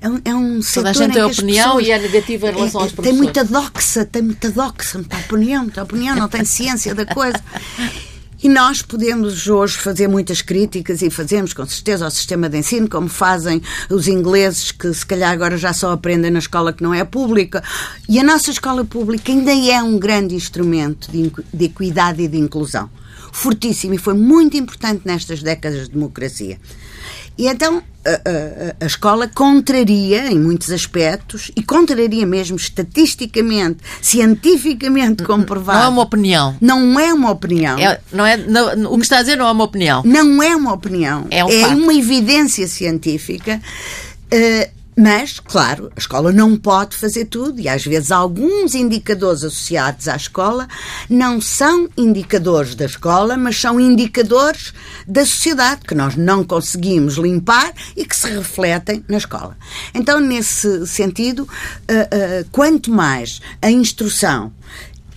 É 0.00 0.08
um, 0.08 0.20
é 0.24 0.34
um 0.34 0.60
Toda 0.60 0.90
a 0.90 0.92
gente 0.92 1.12
tem 1.12 1.22
opinião 1.22 1.76
pessoas, 1.76 1.86
e 1.86 1.90
é 1.90 1.98
negativa 1.98 2.48
em 2.48 2.54
relação 2.54 2.80
é, 2.80 2.84
aos 2.84 2.92
professores. 2.92 3.10
Tem 3.10 3.12
muita 3.12 3.44
doxa, 3.44 4.04
tem 4.04 4.22
muita 4.22 4.50
doxa, 4.50 4.98
muita 4.98 5.16
opinião, 5.18 5.62
muita 5.62 5.82
opinião, 5.82 6.16
não 6.16 6.28
tem 6.28 6.44
ciência 6.44 6.94
da 6.94 7.06
coisa. 7.06 7.38
E 8.40 8.48
nós 8.48 8.82
podemos 8.82 9.48
hoje 9.48 9.76
fazer 9.76 10.06
muitas 10.06 10.40
críticas 10.42 11.02
e 11.02 11.10
fazemos 11.10 11.52
com 11.52 11.66
certeza 11.66 12.04
ao 12.04 12.10
sistema 12.10 12.48
de 12.48 12.58
ensino, 12.58 12.88
como 12.88 13.08
fazem 13.08 13.60
os 13.90 14.06
ingleses, 14.06 14.70
que 14.70 14.94
se 14.94 15.04
calhar 15.04 15.32
agora 15.32 15.58
já 15.58 15.72
só 15.72 15.90
aprendem 15.90 16.30
na 16.30 16.38
escola 16.38 16.72
que 16.72 16.80
não 16.80 16.94
é 16.94 17.02
pública. 17.02 17.64
E 18.08 18.20
a 18.20 18.22
nossa 18.22 18.52
escola 18.52 18.84
pública 18.84 19.32
ainda 19.32 19.50
é 19.50 19.82
um 19.82 19.98
grande 19.98 20.36
instrumento 20.36 21.10
de, 21.10 21.32
de 21.52 21.64
equidade 21.64 22.22
e 22.22 22.28
de 22.28 22.38
inclusão. 22.38 22.88
Fortíssimo 23.32 23.94
e 23.94 23.98
foi 23.98 24.14
muito 24.14 24.56
importante 24.56 25.02
nestas 25.04 25.42
décadas 25.42 25.88
de 25.88 25.94
democracia. 25.94 26.60
E 27.38 27.46
então 27.46 27.82
a, 28.04 28.10
a, 28.10 28.84
a, 28.84 28.86
escola 28.86 29.28
contraria, 29.28 30.30
em 30.30 30.38
muitos 30.38 30.72
aspectos, 30.72 31.52
e 31.54 31.62
contraria 31.62 32.26
mesmo 32.26 32.56
estatisticamente, 32.56 33.78
cientificamente 34.02 35.22
comprovado. 35.22 35.78
Não 35.78 35.86
é 35.86 35.88
uma 35.88 36.02
opinião. 36.02 36.56
Não 36.60 37.00
é 37.00 37.14
uma 37.14 37.30
opinião. 37.30 37.78
É, 37.78 38.00
não 38.12 38.26
é, 38.26 38.36
não, 38.36 38.92
o 38.92 38.96
que 38.96 39.04
está 39.04 39.18
a 39.18 39.22
dizer 39.22 39.36
não 39.36 39.46
é 39.46 39.52
uma 39.52 39.64
opinião. 39.64 40.02
Não 40.04 40.42
é 40.42 40.56
uma 40.56 40.72
opinião. 40.72 41.26
É, 41.30 41.44
um 41.44 41.50
é 41.50 41.66
uma 41.68 41.94
evidência 41.94 42.66
científica. 42.66 43.60
Uh, 44.32 44.77
mas, 45.00 45.38
claro, 45.38 45.92
a 45.94 45.98
escola 46.00 46.32
não 46.32 46.56
pode 46.56 46.96
fazer 46.96 47.26
tudo 47.26 47.60
e 47.60 47.68
às 47.68 47.84
vezes 47.84 48.10
alguns 48.10 48.74
indicadores 48.74 49.44
associados 49.44 50.08
à 50.08 50.16
escola 50.16 50.66
não 51.08 51.40
são 51.40 51.88
indicadores 51.96 52.74
da 52.74 52.86
escola, 52.86 53.36
mas 53.36 53.60
são 53.60 53.78
indicadores 53.78 54.74
da 55.06 55.24
sociedade 55.24 55.82
que 55.86 55.94
nós 55.94 56.16
não 56.16 56.42
conseguimos 56.42 57.14
limpar 57.14 57.72
e 57.96 58.04
que 58.04 58.16
se 58.16 58.26
refletem 58.26 59.04
na 59.06 59.18
escola. 59.18 59.56
Então, 59.94 60.18
nesse 60.18 60.84
sentido, 60.88 61.42
uh, 61.42 61.44
uh, 61.44 62.48
quanto 62.50 62.90
mais 62.90 63.40
a 63.62 63.70
instrução 63.70 64.52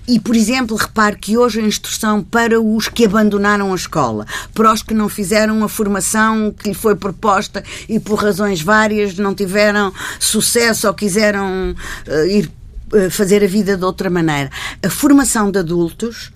e, 0.08 0.20
por 0.20 0.36
exemplo, 0.36 0.76
repare 0.76 1.16
que 1.16 1.38
hoje 1.38 1.60
a 1.60 1.64
instrução 1.64 2.24
para 2.24 2.60
os 2.60 2.88
que 2.88 3.06
abandonaram 3.06 3.72
a 3.72 3.76
escola, 3.76 4.26
para 4.54 4.74
os 4.74 4.82
que 4.82 4.94
não 4.94 5.08
fizeram 5.08 5.64
a 5.64 5.70
formação 5.70 6.52
que 6.52 6.70
lhe 6.70 6.76
foi 6.76 6.96
proposta 6.96 7.64
e 7.88 8.00
por 8.00 8.16
razões 8.16 8.62
várias 8.62 9.18
não 9.18 9.36
tiveram 9.36 9.94
sucesso 10.20 10.88
ou 10.88 10.94
quiseram 10.94 11.76
uh, 12.08 12.26
ir 12.26 12.52
uh, 12.94 13.12
fazer 13.12 13.44
a 13.44 13.48
vida 13.48 13.78
de 13.78 13.86
outra 13.86 14.10
maneira. 14.10 14.50
A 14.84 14.90
formação 14.90 15.52
de 15.52 15.60
adultos 15.60 16.32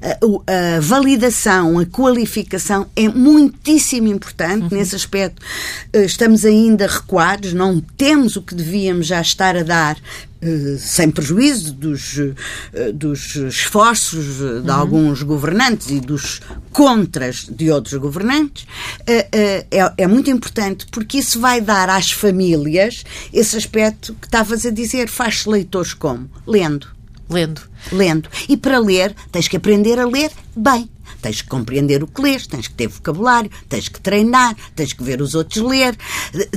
a, 0.00 0.76
a, 0.76 0.80
validação, 0.80 1.78
a 1.78 1.86
qualificação 1.86 2.86
é 2.94 3.08
muitíssimo 3.08 4.08
importante 4.08 4.64
uhum. 4.64 4.78
nesse 4.78 4.94
aspecto. 4.94 5.40
Eh, 5.92 6.04
estamos 6.04 6.44
ainda 6.44 6.86
recuados, 6.86 7.52
não 7.52 7.80
temos 7.80 8.36
o 8.36 8.42
que 8.42 8.54
devíamos 8.54 9.06
já 9.06 9.20
estar 9.20 9.56
a 9.56 9.62
dar 9.62 9.96
eh, 10.42 10.76
sem 10.78 11.10
prejuízo 11.10 11.72
dos, 11.72 12.18
eh, 12.18 12.92
dos 12.92 13.36
esforços 13.36 14.38
de 14.38 14.42
uhum. 14.42 14.72
alguns 14.72 15.22
governantes 15.22 15.90
e 15.90 16.00
dos 16.00 16.40
contras 16.70 17.46
de 17.48 17.70
outros 17.70 17.94
governantes, 17.94 18.66
é, 19.06 19.66
é, 19.96 20.06
muito 20.06 20.28
importante 20.30 20.86
porque 20.90 21.18
isso 21.18 21.38
vai 21.40 21.60
dar 21.60 21.88
às 21.88 22.10
famílias 22.10 23.04
esse 23.32 23.56
aspecto 23.56 24.14
que 24.20 24.26
estavas 24.26 24.66
a 24.66 24.70
dizer, 24.70 25.08
faz 25.08 25.46
leitores 25.46 25.94
como? 25.94 26.28
Lendo. 26.46 26.94
Lendo. 27.28 27.62
Lendo. 27.92 28.28
E 28.48 28.56
para 28.56 28.78
ler, 28.78 29.14
tens 29.32 29.48
que 29.48 29.56
aprender 29.56 29.98
a 29.98 30.06
ler 30.06 30.30
bem. 30.56 30.88
Tens 31.20 31.40
que 31.40 31.48
compreender 31.48 32.02
o 32.02 32.06
que 32.06 32.20
lês, 32.20 32.46
tens 32.46 32.68
que 32.68 32.74
ter 32.74 32.86
vocabulário, 32.86 33.50
tens 33.68 33.88
que 33.88 33.98
treinar, 33.98 34.54
tens 34.76 34.92
que 34.92 35.02
ver 35.02 35.22
os 35.22 35.34
outros 35.34 35.62
ler, 35.64 35.96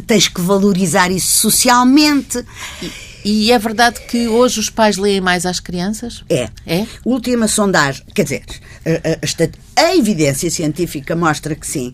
tens 0.05 0.27
que 0.27 0.41
valorizar 0.41 1.09
isso 1.09 1.37
socialmente. 1.37 2.43
E, 2.81 2.91
e 3.23 3.51
é 3.51 3.59
verdade 3.59 4.01
que 4.07 4.27
hoje 4.27 4.59
os 4.59 4.69
pais 4.69 4.97
leem 4.97 5.21
mais 5.21 5.45
às 5.45 5.59
crianças? 5.59 6.23
É. 6.29 6.49
É? 6.65 6.85
Última 7.05 7.47
sondagem, 7.47 8.03
quer 8.13 8.23
dizer, 8.23 8.43
a, 8.85 9.83
a, 9.83 9.87
a 9.87 9.95
evidência 9.95 10.49
científica 10.49 11.15
mostra 11.15 11.55
que 11.55 11.65
sim. 11.65 11.93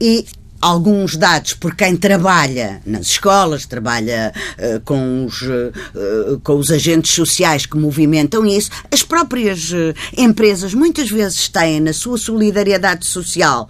E 0.00 0.26
alguns 0.60 1.16
dados 1.16 1.54
por 1.54 1.74
quem 1.74 1.96
trabalha 1.96 2.80
nas 2.84 3.06
escolas, 3.06 3.66
trabalha 3.66 4.32
uh, 4.58 4.80
com, 4.80 5.26
os, 5.26 5.42
uh, 5.42 6.40
com 6.42 6.56
os 6.56 6.70
agentes 6.70 7.12
sociais 7.12 7.66
que 7.66 7.76
movimentam 7.76 8.46
isso, 8.46 8.70
as 8.90 9.02
próprias 9.02 9.70
uh, 9.70 9.94
empresas 10.16 10.74
muitas 10.74 11.10
vezes 11.10 11.48
têm 11.48 11.80
na 11.80 11.92
sua 11.92 12.18
solidariedade 12.18 13.06
social 13.06 13.68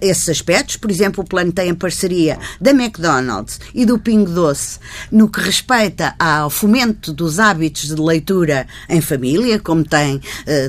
esses 0.00 0.28
aspectos. 0.28 0.76
Por 0.76 0.90
exemplo, 0.90 1.22
o 1.22 1.26
plano 1.26 1.52
tem 1.52 1.70
a 1.70 1.74
parceria 1.74 2.38
da 2.60 2.70
McDonald's 2.70 3.60
e 3.74 3.84
do 3.84 3.98
Pingo 3.98 4.30
Doce 4.30 4.78
no 5.10 5.28
que 5.28 5.40
respeita 5.40 6.14
ao 6.18 6.50
fomento 6.50 7.12
dos 7.12 7.38
hábitos 7.38 7.94
de 7.94 8.00
leitura 8.00 8.66
em 8.88 9.00
família, 9.00 9.58
como 9.58 9.84
tem 9.84 10.20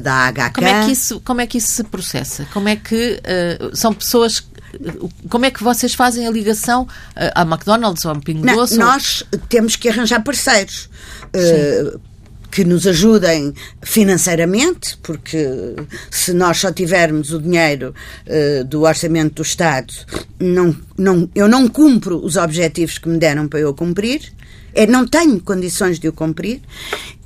da 0.02 0.32
HK. 0.32 0.54
Como 0.54 0.68
é 0.68 0.86
que 0.86 0.92
isso, 0.92 1.22
como 1.22 1.42
é 1.42 1.48
que 1.48 1.58
isso 1.58 1.72
se 1.72 1.84
processa? 1.84 2.48
Como 2.54 2.70
é 2.70 2.76
que 2.76 3.22
são 3.74 3.94
pessoas 3.94 4.44
como 5.30 5.46
é 5.46 5.52
que 5.52 5.64
vocês 5.64 5.94
fazem 5.94 6.28
a 6.28 6.32
ligação 6.32 6.88
à 7.16 7.42
McDonald's 7.42 8.06
ou 8.06 8.12
ao 8.12 8.20
Pingo 8.20 8.46
Doce? 8.46 8.78
Nós 8.78 9.24
temos 9.50 9.76
que 9.76 9.90
arranjar 9.90 10.24
parceiros. 10.24 10.90
Uh, 11.28 12.00
que 12.50 12.64
nos 12.64 12.88
ajudem 12.88 13.54
financeiramente, 13.84 14.98
porque 15.04 15.76
se 16.10 16.34
nós 16.34 16.58
só 16.58 16.72
tivermos 16.72 17.32
o 17.32 17.42
dinheiro 17.42 17.94
uh, 18.26 18.64
do 18.64 18.82
orçamento 18.84 19.36
do 19.36 19.42
Estado, 19.42 19.94
não, 20.40 20.76
não, 20.98 21.30
eu 21.36 21.48
não 21.48 21.68
cumpro 21.68 22.18
os 22.24 22.36
objetivos 22.36 22.98
que 22.98 23.10
me 23.10 23.20
deram 23.20 23.48
para 23.48 23.60
eu 23.60 23.74
cumprir. 23.74 24.34
É, 24.74 24.88
não 24.88 25.06
tenho 25.08 25.40
condições 25.42 26.00
de 26.00 26.08
o 26.08 26.14
cumprir 26.14 26.62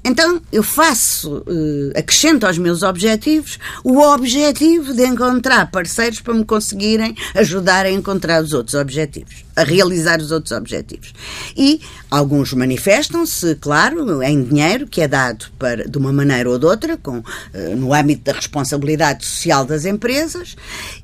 então 0.03 0.41
eu 0.51 0.63
faço, 0.63 1.37
uh, 1.47 1.91
acrescento 1.95 2.45
aos 2.45 2.57
meus 2.57 2.81
objetivos 2.81 3.59
o 3.83 3.99
objetivo 3.99 4.93
de 4.93 5.05
encontrar 5.05 5.69
parceiros 5.69 6.19
para 6.19 6.33
me 6.33 6.43
conseguirem 6.43 7.15
ajudar 7.35 7.85
a 7.85 7.91
encontrar 7.91 8.43
os 8.43 8.51
outros 8.51 8.73
objetivos, 8.73 9.45
a 9.55 9.63
realizar 9.63 10.19
os 10.19 10.31
outros 10.31 10.51
objetivos. 10.51 11.13
E 11.55 11.81
alguns 12.09 12.51
manifestam-se, 12.53 13.55
claro, 13.55 14.23
em 14.23 14.43
dinheiro 14.43 14.87
que 14.87 15.01
é 15.01 15.07
dado 15.07 15.45
para, 15.59 15.87
de 15.87 15.97
uma 15.97 16.11
maneira 16.11 16.49
ou 16.49 16.57
de 16.57 16.65
outra, 16.65 16.97
com, 16.97 17.19
uh, 17.19 17.75
no 17.77 17.93
âmbito 17.93 18.23
da 18.23 18.33
responsabilidade 18.33 19.23
social 19.23 19.65
das 19.65 19.85
empresas, 19.85 20.55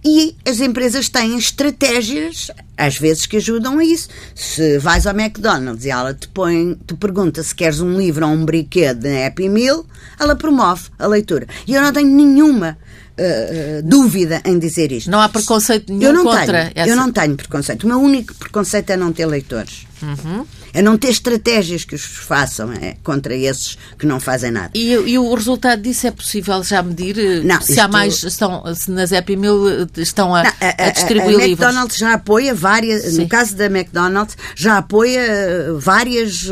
e 0.04 0.36
as 0.46 0.60
empresas 0.60 1.08
têm 1.08 1.38
estratégias, 1.38 2.50
às 2.78 2.98
vezes, 2.98 3.26
que 3.26 3.38
ajudam 3.38 3.80
a 3.80 3.84
isso. 3.84 4.08
Se 4.36 4.78
vais 4.78 5.08
ao 5.08 5.14
McDonald's 5.14 5.86
e 5.86 5.90
ela 5.90 6.14
te, 6.14 6.28
põe, 6.28 6.78
te 6.86 6.94
pergunta 6.94 7.42
se 7.42 7.56
queres 7.56 7.82
um 7.82 7.98
livro 7.98 8.26
ou 8.26 8.32
um 8.32 8.46
brinquedo 8.46 9.02
de 9.02 9.24
Happy 9.26 9.50
Meal, 9.50 9.86
ela 10.20 10.36
promove 10.36 10.90
a 11.00 11.08
leitura. 11.08 11.48
E 11.66 11.74
eu 11.74 11.82
não 11.82 11.92
tenho 11.92 12.10
nenhuma 12.10 12.78
uh, 13.20 13.84
dúvida 13.84 14.42
em 14.46 14.58
dizer 14.60 14.92
isto. 14.92 15.10
Não 15.10 15.20
há 15.20 15.30
preconceito 15.30 15.92
nenhum 15.92 16.10
eu 16.10 16.14
não 16.14 16.24
contra 16.24 16.46
tenho, 16.46 16.72
essa... 16.76 16.90
Eu 16.90 16.96
não 16.96 17.12
tenho 17.12 17.36
preconceito. 17.36 17.84
O 17.84 17.88
meu 17.88 18.00
único 18.00 18.34
preconceito 18.36 18.90
é 18.92 18.98
não 18.98 19.12
ter 19.12 19.26
leitores. 19.26 19.88
Uhum. 20.02 20.46
É 20.74 20.82
não 20.82 20.96
ter 20.98 21.10
estratégias 21.10 21.84
que 21.84 21.96
os 21.96 22.04
façam 22.04 22.72
é, 22.74 22.98
contra 23.04 23.36
esses 23.36 23.78
que 23.98 24.06
não 24.06 24.20
fazem 24.20 24.52
nada. 24.52 24.70
E, 24.76 24.92
e, 24.92 25.18
o 25.18 25.34
resultado 25.34 25.82
disso 25.82 26.06
é 26.06 26.12
possível 26.12 26.64
já 26.64 26.84
medir? 26.84 27.44
Não, 27.44 27.60
se 27.62 27.72
isto... 27.72 27.82
há 27.82 27.88
mais, 27.88 28.22
estão, 28.24 28.64
se 28.76 28.92
nas 28.92 29.12
Happy 29.12 29.36
Meal 29.36 29.58
estão 29.98 30.36
a, 30.36 30.44
não, 30.44 30.52
a, 30.62 30.88
a 30.88 30.90
distribuir 30.92 31.40
a, 31.40 31.44
a 31.44 31.48
livros? 31.48 31.66
A 31.66 31.70
McDonald's 31.70 31.98
já 31.98 32.14
apoia 32.14 32.54
várias, 32.54 33.04
Sim. 33.04 33.22
no 33.22 33.28
caso 33.28 33.56
da 33.56 33.66
McDonald's, 33.66 34.38
já 34.56 34.78
apoia 34.78 35.74
vários 35.80 36.48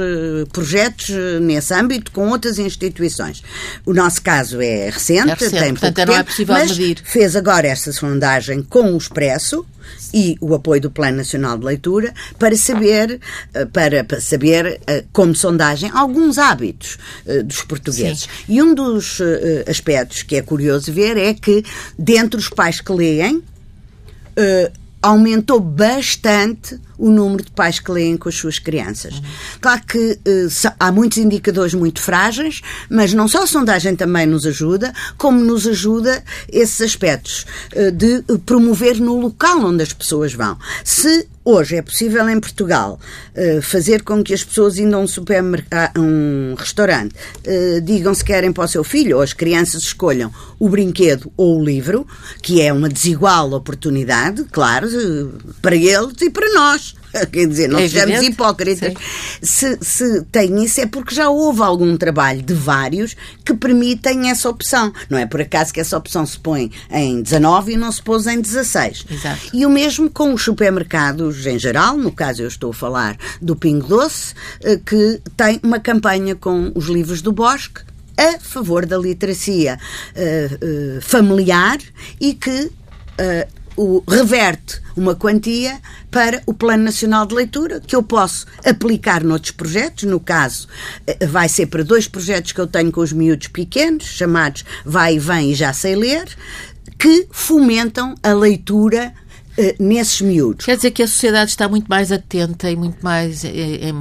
projetos 0.52 1.10
nesse 1.42 1.74
âmbito 1.74 2.12
com 2.12 2.30
outras 2.30 2.58
instituições. 2.58 3.44
O 3.86 3.94
nosso 3.94 4.24
caso 4.24 4.60
é 4.60 4.90
recente, 4.90 5.30
é 5.30 5.34
recente 5.34 5.52
tem 5.52 5.74
portanto, 5.74 5.96
pouco 5.96 6.00
não 6.00 6.06
tempo, 6.06 6.20
é 6.20 6.24
possível 6.24 6.55
mas 6.60 6.78
medir. 6.78 7.02
fez 7.04 7.36
agora 7.36 7.68
esta 7.68 7.92
sondagem 7.92 8.62
com 8.62 8.94
o 8.94 8.98
Expresso, 8.98 9.66
e 10.14 10.38
o 10.40 10.54
apoio 10.56 10.82
do 10.82 10.92
Plano 10.92 11.18
Nacional 11.18 11.58
de 11.58 11.66
Leitura 11.66 12.14
para 12.40 12.56
saber, 12.56 13.20
eh, 13.54 13.66
para, 13.66 14.04
para 14.04 14.22
saber 14.22 14.80
eh, 14.88 15.04
como 15.12 15.36
sondagem, 15.36 15.92
alguns 15.94 16.38
hábitos 16.38 16.98
eh, 17.26 17.44
dos 17.44 17.62
portugueses. 17.64 18.22
Sim. 18.22 18.30
E 18.48 18.62
um 18.62 18.74
dos 18.74 19.20
aspectos 19.68 20.24
que 20.24 20.36
é 20.36 20.42
curioso 20.42 20.92
ver 20.92 21.18
é 21.18 21.34
que, 21.34 21.64
dentre 21.98 22.40
os 22.40 22.50
pais 22.50 22.80
que 22.80 22.92
leem, 22.92 23.44
aumentou 25.02 25.60
bastante 25.60 26.80
o 26.98 27.10
número 27.10 27.44
de 27.44 27.52
pais 27.52 27.80
que 27.80 27.92
leem 27.92 28.18
com 28.18 28.30
as 28.30 28.36
suas 28.36 28.60
crianças. 28.60 29.22
Claro 29.60 29.82
que 29.88 29.98
uh, 30.14 30.74
há 30.80 30.92
muitos 30.92 31.18
indicadores 31.18 31.74
muito 31.74 32.02
frágeis, 32.02 32.62
mas 32.90 33.14
não 33.14 33.28
só 33.28 33.44
a 33.44 33.48
sondagem 33.48 33.96
também 33.96 34.26
nos 34.26 34.46
ajuda, 34.46 34.94
como 35.18 35.40
nos 35.40 35.68
ajuda 35.68 36.24
esses 36.52 36.82
aspectos 36.82 37.46
uh, 37.76 37.92
de 37.92 38.24
promover 38.46 39.00
no 39.00 39.20
local 39.20 39.60
onde 39.66 39.84
as 39.84 39.94
pessoas 39.94 40.34
vão. 40.34 40.58
Se 40.84 41.28
hoje 41.44 41.76
é 41.76 41.82
possível 41.82 42.28
em 42.30 42.40
Portugal 42.40 43.00
uh, 43.36 43.62
fazer 43.62 44.04
com 44.04 44.24
que 44.24 44.34
as 44.34 44.44
pessoas 44.44 44.78
indo 44.78 44.96
a 44.96 45.00
um 45.00 45.08
supermercado, 45.08 46.00
um 46.00 46.56
restaurante, 46.58 47.16
digam 47.84 48.14
se 48.14 48.24
querem 48.24 48.52
para 48.52 48.66
o 48.66 48.68
seu 48.68 48.84
filho, 48.84 49.18
ou 49.18 49.24
as 49.24 49.34
crianças 49.34 49.84
escolham 49.84 50.32
o 50.60 50.70
brinquedo 50.70 51.32
ou 51.38 51.60
o 51.60 51.64
livro, 51.64 52.08
que 52.42 52.62
é 52.62 52.72
uma 52.74 52.90
desigual 52.90 53.52
oportunidade, 53.54 54.44
claro, 54.52 54.88
para 55.62 55.76
eles 55.76 56.16
e 56.22 56.30
para 56.30 56.52
nós. 56.54 56.85
Quer 57.32 57.48
dizer, 57.48 57.70
não 57.70 57.80
é 57.80 57.88
sejamos 57.88 58.22
hipócritas. 58.22 58.94
Se, 59.42 59.78
se 59.82 60.22
tem 60.24 60.64
isso 60.64 60.82
é 60.82 60.86
porque 60.86 61.16
já 61.16 61.30
houve 61.30 61.62
algum 61.62 61.96
trabalho 61.98 62.42
de 62.42 62.54
vários 62.54 63.16
que 63.44 63.54
permitem 63.54 64.30
essa 64.30 64.50
opção. 64.50 64.94
Não 65.10 65.18
é 65.18 65.26
por 65.26 65.42
acaso 65.42 65.74
que 65.74 65.80
essa 65.80 65.98
opção 65.98 66.26
se 66.26 66.38
põe 66.38 66.72
em 66.92 67.22
19 67.22 67.74
e 67.74 67.78
não 67.78 67.92
se 67.92 68.02
pôs 68.02 68.28
em 68.28 68.40
16. 68.40 69.06
Exato. 69.10 69.50
E 69.54 69.66
o 69.66 69.70
mesmo 69.70 70.10
com 70.10 70.34
os 70.34 70.44
supermercados 70.44 71.46
em 71.46 71.58
geral, 71.58 71.98
no 71.98 72.12
caso 72.12 72.42
eu 72.42 72.48
estou 72.48 72.72
a 72.72 72.74
falar 72.74 73.18
do 73.42 73.56
Pingo 73.56 73.88
Doce, 73.88 74.34
eh, 74.62 74.80
que 74.86 75.22
tem 75.38 75.60
uma 75.64 75.80
campanha 75.80 76.36
com 76.36 76.72
os 76.76 76.86
livros 76.86 77.22
do 77.22 77.32
Bosque 77.32 77.82
a 78.18 78.40
favor 78.40 78.86
da 78.86 78.98
literacia 78.98 79.78
uh, 80.16 80.98
uh, 80.98 81.02
familiar 81.02 81.78
e 82.20 82.34
que 82.34 82.66
uh, 82.66 83.55
o, 83.76 84.04
reverte 84.08 84.82
uma 84.96 85.16
quantia 85.16 85.80
para 86.10 86.42
o 86.46 86.54
Plano 86.54 86.84
Nacional 86.84 87.26
de 87.26 87.36
Leitura, 87.36 87.80
que 87.80 87.96
eu 87.96 88.02
posso 88.02 88.46
aplicar 88.66 89.24
noutros 89.24 89.52
projetos. 89.52 90.04
No 90.06 90.20
caso, 90.20 90.68
eh, 91.06 91.26
vai 91.28 91.50
ser 91.50 91.68
para 91.68 91.84
dois 91.84 92.08
projetos 92.08 92.52
que 92.52 92.62
eu 92.62 92.68
tenho 92.68 92.92
com 92.92 93.02
os 93.02 93.12
miúdos 93.12 93.48
pequenos, 93.48 94.06
chamados 94.06 94.64
Vai 94.86 95.16
e 95.16 95.20
Vem 95.20 95.52
e 95.52 95.56
Já 95.56 95.74
Sei 95.74 95.96
Ler, 95.96 96.26
que 96.98 97.28
fomentam 97.32 98.16
a 98.24 98.34
leitura 98.34 99.14
uh, 99.58 99.84
nesses 99.84 100.22
miúdos. 100.22 100.66
Quer 100.66 100.78
dizer 100.78 100.92
que 100.92 101.04
a 101.04 101.08
sociedade 101.08 101.52
está 101.52 101.68
muito 101.68 101.88
mais 101.88 102.12
atenta 102.12 102.70
e 102.70 102.76
muito 102.76 103.04
mais 103.04 103.44
é, 103.44 103.50
é, 103.50 103.94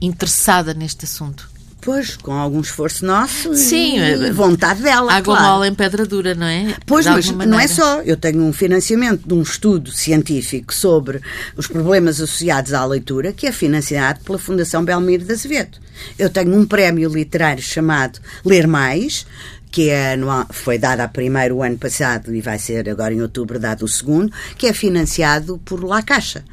interessada 0.00 0.74
neste 0.74 1.04
assunto. 1.04 1.49
Pois, 1.80 2.16
com 2.16 2.32
algum 2.32 2.60
esforço 2.60 3.04
nosso 3.04 3.54
Sim, 3.54 3.98
e 3.98 4.30
vontade 4.32 4.82
dela. 4.82 5.12
Água 5.12 5.36
claro. 5.36 5.54
mole 5.54 5.68
em 5.68 5.74
pedra 5.74 6.04
dura, 6.04 6.34
não 6.34 6.46
é? 6.46 6.76
Pois, 6.86 7.06
mas 7.06 7.30
não 7.30 7.58
é 7.58 7.66
só. 7.66 8.02
Eu 8.02 8.16
tenho 8.16 8.42
um 8.42 8.52
financiamento 8.52 9.26
de 9.26 9.34
um 9.34 9.42
estudo 9.42 9.90
científico 9.90 10.74
sobre 10.74 11.20
os 11.56 11.66
problemas 11.66 12.20
associados 12.20 12.74
à 12.74 12.84
leitura, 12.84 13.32
que 13.32 13.46
é 13.46 13.52
financiado 13.52 14.20
pela 14.20 14.38
Fundação 14.38 14.84
Belmiro 14.84 15.24
de 15.24 15.32
Azevedo. 15.32 15.78
Eu 16.18 16.28
tenho 16.28 16.54
um 16.54 16.66
prémio 16.66 17.08
literário 17.08 17.62
chamado 17.62 18.20
Ler 18.44 18.66
Mais, 18.66 19.26
que 19.70 19.88
é 19.88 20.14
anual, 20.14 20.46
foi 20.50 20.78
dado 20.78 21.00
a 21.00 21.08
primeiro 21.08 21.56
o 21.56 21.62
ano 21.62 21.78
passado 21.78 22.34
e 22.34 22.40
vai 22.40 22.58
ser 22.58 22.88
agora 22.88 23.14
em 23.14 23.22
outubro 23.22 23.58
dado 23.58 23.84
o 23.84 23.88
segundo, 23.88 24.32
que 24.58 24.66
é 24.66 24.72
financiado 24.72 25.58
por 25.64 25.84
La 25.84 26.02
Caixa. 26.02 26.44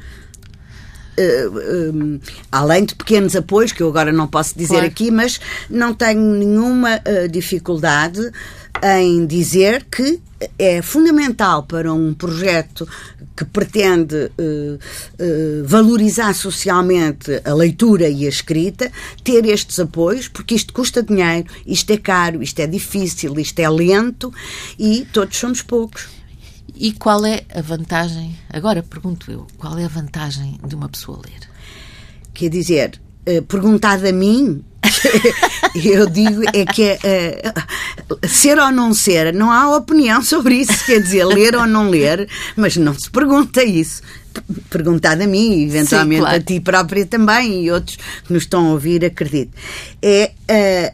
Uh, 1.18 2.20
além 2.52 2.84
de 2.84 2.94
pequenos 2.94 3.34
apoios, 3.34 3.72
que 3.72 3.82
eu 3.82 3.88
agora 3.88 4.12
não 4.12 4.28
posso 4.28 4.56
dizer 4.56 4.74
claro. 4.74 4.86
aqui, 4.86 5.10
mas 5.10 5.40
não 5.68 5.92
tenho 5.92 6.20
nenhuma 6.20 6.96
uh, 6.96 7.28
dificuldade 7.28 8.20
em 8.82 9.26
dizer 9.26 9.84
que 9.90 10.20
é 10.56 10.80
fundamental 10.80 11.64
para 11.64 11.92
um 11.92 12.14
projeto 12.14 12.86
que 13.36 13.44
pretende 13.44 14.30
valorizar 15.64 16.32
socialmente 16.32 17.40
a 17.44 17.52
leitura 17.54 18.08
e 18.08 18.24
a 18.24 18.28
escrita, 18.28 18.90
ter 19.24 19.44
estes 19.46 19.80
apoios, 19.80 20.28
porque 20.28 20.54
isto 20.54 20.72
custa 20.72 21.02
dinheiro, 21.02 21.48
isto 21.66 21.90
é 21.92 21.96
caro, 21.96 22.40
isto 22.40 22.60
é 22.60 22.68
difícil, 22.68 23.36
isto 23.40 23.58
é 23.58 23.68
lento 23.68 24.32
e 24.78 25.04
todos 25.12 25.36
somos 25.36 25.60
poucos. 25.60 26.17
E 26.80 26.92
qual 26.92 27.26
é 27.26 27.42
a 27.52 27.60
vantagem? 27.60 28.38
Agora 28.48 28.84
pergunto 28.84 29.32
eu, 29.32 29.48
qual 29.58 29.76
é 29.76 29.84
a 29.84 29.88
vantagem 29.88 30.60
de 30.64 30.76
uma 30.76 30.88
pessoa 30.88 31.20
ler? 31.24 31.40
Quer 32.32 32.50
dizer, 32.50 33.00
uh, 33.28 33.42
perguntado 33.42 34.06
a 34.06 34.12
mim, 34.12 34.62
eu 35.74 36.08
digo 36.08 36.42
é 36.54 36.64
que 36.64 36.84
é, 37.02 37.52
ser 38.28 38.60
ou 38.60 38.70
não 38.70 38.94
ser, 38.94 39.34
não 39.34 39.50
há 39.50 39.76
opinião 39.76 40.22
sobre 40.22 40.54
isso, 40.54 40.86
quer 40.86 41.02
dizer, 41.02 41.24
ler 41.24 41.56
ou 41.56 41.66
não 41.66 41.90
ler, 41.90 42.28
mas 42.54 42.76
não 42.76 42.94
se 42.94 43.10
pergunta 43.10 43.64
isso. 43.64 44.00
Perguntado 44.70 45.24
a 45.24 45.26
mim, 45.26 45.64
eventualmente 45.64 46.20
Sim, 46.20 46.26
claro. 46.26 46.36
a 46.36 46.40
ti 46.40 46.60
própria 46.60 47.04
também 47.06 47.64
e 47.64 47.72
outros 47.72 47.96
que 48.24 48.32
nos 48.32 48.44
estão 48.44 48.68
a 48.68 48.70
ouvir, 48.70 49.04
acredito. 49.04 49.50
É 50.00 50.30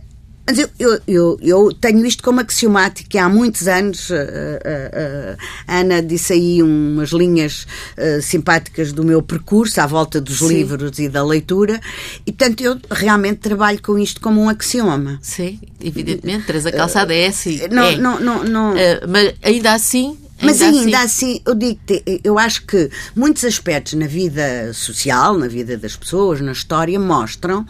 uh, 0.01 0.14
mas 0.47 0.59
eu, 0.59 0.69
eu, 0.79 1.01
eu, 1.09 1.39
eu, 1.41 1.73
tenho 1.73 2.05
isto 2.05 2.23
como 2.23 2.39
axiomático 2.39 3.17
há 3.17 3.29
muitos 3.29 3.67
anos. 3.67 4.11
A, 4.11 4.15
a, 4.15 5.75
a 5.77 5.81
Ana 5.81 6.03
disse 6.03 6.35
aí 6.35 6.63
umas 6.63 7.11
linhas 7.11 7.67
uh, 7.97 8.21
simpáticas 8.21 8.93
do 8.93 9.03
meu 9.03 9.23
percurso 9.23 9.81
à 9.81 9.87
volta 9.87 10.21
dos 10.21 10.41
Sim. 10.41 10.49
livros 10.49 10.99
e 10.99 11.09
da 11.09 11.25
leitura, 11.25 11.81
e 12.27 12.33
portanto 12.33 12.61
eu 12.61 12.79
realmente 12.91 13.39
trabalho 13.39 13.81
com 13.81 13.99
isto 13.99 14.21
como 14.21 14.43
um 14.43 14.49
axioma. 14.49 15.19
Sim, 15.23 15.59
evidentemente. 15.81 16.47
Teresa 16.47 16.71
Calçada 16.71 17.15
é 17.15 17.29
assim. 17.29 17.61
Não, 17.71 17.85
é. 17.85 17.97
não, 17.97 18.21
não, 18.21 18.45
não. 18.45 18.73
Uh, 18.73 18.77
mas 19.09 19.35
ainda 19.43 19.73
assim 19.73 20.19
mas 20.43 20.61
ainda 20.61 20.99
assim, 20.99 21.37
assim 21.37 21.43
eu 21.47 21.55
digo 21.55 21.81
eu 22.23 22.39
acho 22.39 22.67
que 22.67 22.91
muitos 23.15 23.45
aspectos 23.45 23.95
na 23.95 24.07
vida 24.07 24.73
social, 24.75 25.39
na 25.39 25.47
vida 25.47 25.77
das 25.77 25.97
pessoas, 25.97 26.41
na 26.41 26.53
história, 26.53 26.99
mostram 26.99 27.67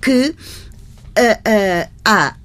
que 0.00 0.28
uh, 0.30 0.32
uh, 0.32 0.67
há 2.04 2.36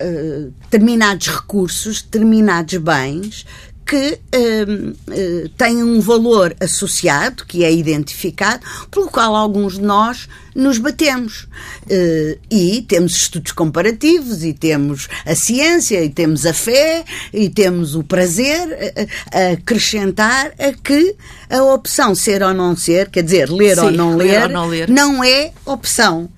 determinados 0.69 1.27
recursos, 1.27 2.01
determinados 2.01 2.77
bens 2.77 3.45
que 3.85 4.19
uh, 4.35 5.49
têm 5.57 5.83
um 5.83 5.99
valor 5.99 6.55
associado, 6.59 7.45
que 7.45 7.63
é 7.63 7.71
identificado, 7.71 8.65
pelo 8.89 9.07
qual 9.07 9.35
alguns 9.35 9.73
de 9.73 9.81
nós 9.81 10.27
nos 10.55 10.77
batemos. 10.77 11.47
Uh, 11.83 12.39
e 12.49 12.81
temos 12.87 13.15
estudos 13.15 13.51
comparativos, 13.51 14.43
e 14.43 14.53
temos 14.53 15.07
a 15.25 15.35
ciência, 15.35 16.03
e 16.03 16.09
temos 16.09 16.45
a 16.45 16.53
fé, 16.53 17.03
e 17.33 17.49
temos 17.49 17.95
o 17.95 18.03
prazer 18.03 18.93
a 19.31 19.53
acrescentar 19.53 20.53
a 20.57 20.71
que 20.71 21.15
a 21.49 21.63
opção 21.63 22.15
ser 22.15 22.41
ou 22.41 22.53
não 22.53 22.75
ser, 22.75 23.09
quer 23.09 23.23
dizer, 23.23 23.49
ler, 23.49 23.75
Sim, 23.75 23.85
ou, 23.85 23.91
não 23.91 24.15
ler, 24.15 24.25
ler 24.25 24.43
ou 24.43 24.49
não 24.49 24.67
ler, 24.67 24.89
não 24.89 25.23
é 25.23 25.51
opção 25.65 26.29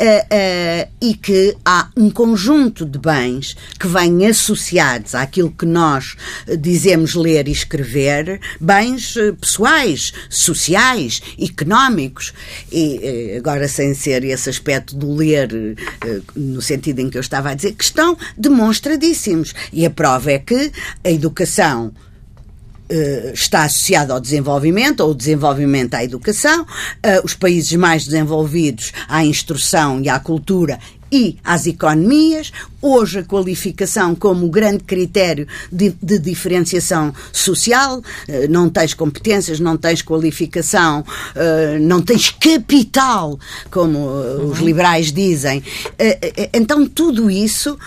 uh, 0.00 0.04
uh, 0.04 0.92
e 1.00 1.14
que 1.14 1.56
há 1.64 1.90
um 1.96 2.10
conjunto 2.10 2.84
de 2.84 2.98
bens 2.98 3.56
que 3.78 3.86
vêm 3.86 4.26
associados 4.26 5.14
àquilo 5.14 5.50
que 5.50 5.66
nós 5.66 6.16
dizemos 6.58 7.14
ler 7.14 7.48
e 7.48 7.52
escrever, 7.52 8.40
bens 8.60 9.14
pessoais, 9.40 10.12
sociais, 10.28 11.20
económicos, 11.38 12.32
e 12.70 13.34
agora 13.36 13.68
sem 13.68 13.94
ser 13.94 14.24
esse 14.24 14.48
aspecto 14.48 14.96
do 14.96 15.14
ler 15.14 15.48
no 16.34 16.60
sentido 16.62 17.00
em 17.00 17.10
que 17.10 17.16
eu 17.16 17.20
estava 17.20 17.50
a 17.50 17.54
dizer, 17.54 17.72
que 17.72 17.84
estão 17.84 18.16
demonstradíssimos. 18.36 19.54
E 19.72 19.84
a 19.86 19.90
prova 19.90 20.32
é 20.32 20.38
que 20.38 20.72
a 21.02 21.10
educação 21.10 21.92
está 23.32 23.64
associado 23.64 24.12
ao 24.12 24.20
desenvolvimento, 24.20 25.00
ou 25.00 25.14
desenvolvimento 25.14 25.94
à 25.94 26.04
educação, 26.04 26.62
uh, 26.62 26.66
os 27.24 27.34
países 27.34 27.72
mais 27.72 28.04
desenvolvidos 28.04 28.92
à 29.08 29.24
instrução 29.24 30.00
e 30.00 30.08
à 30.08 30.18
cultura 30.18 30.78
e 31.10 31.36
às 31.44 31.66
economias, 31.66 32.52
hoje 32.84 33.20
a 33.20 33.24
qualificação 33.24 34.14
como 34.14 34.48
grande 34.48 34.84
critério 34.84 35.46
de, 35.72 35.94
de 36.02 36.18
diferenciação 36.18 37.14
social, 37.32 38.02
eh, 38.28 38.46
não 38.46 38.68
tens 38.68 38.92
competências, 38.92 39.58
não 39.58 39.76
tens 39.76 40.02
qualificação, 40.02 41.04
eh, 41.34 41.78
não 41.80 42.02
tens 42.02 42.30
capital, 42.30 43.38
como 43.70 43.98
eh, 43.98 44.44
os 44.44 44.58
uhum. 44.58 44.66
liberais 44.66 45.10
dizem. 45.10 45.62
Então, 46.52 46.86
tudo 46.86 47.30
isso 47.30 47.78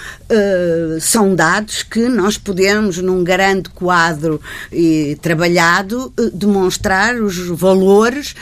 são 0.99 1.35
dados 1.35 1.83
que 1.83 2.07
nós 2.09 2.37
podemos, 2.37 2.97
num 2.97 3.23
grande 3.23 3.69
quadro 3.69 4.41
trabalhado, 5.21 6.13
demonstrar 6.33 7.15
os 7.15 7.37
valores 7.47 8.35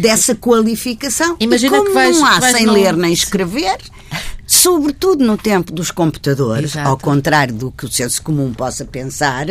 dessa 0.00 0.34
qualificação. 0.34 1.36
Imagina 1.40 1.76
e 1.76 1.78
como 1.78 1.88
que 1.88 1.94
vais, 1.94 2.16
não 2.16 2.26
há 2.26 2.40
sem 2.40 2.66
não... 2.66 2.74
ler 2.74 2.96
nem 2.96 3.12
escrever, 3.12 3.78
sobretudo 4.46 5.24
no 5.24 5.36
tempo 5.36 5.72
dos 5.72 5.90
computadores, 5.90 6.72
Exato. 6.72 6.88
ao 6.88 6.98
contrário 6.98 7.54
do 7.54 7.70
que 7.70 7.86
o 7.86 7.90
senso 7.90 8.22
comum 8.22 8.52
possa 8.52 8.84
pensar, 8.84 9.46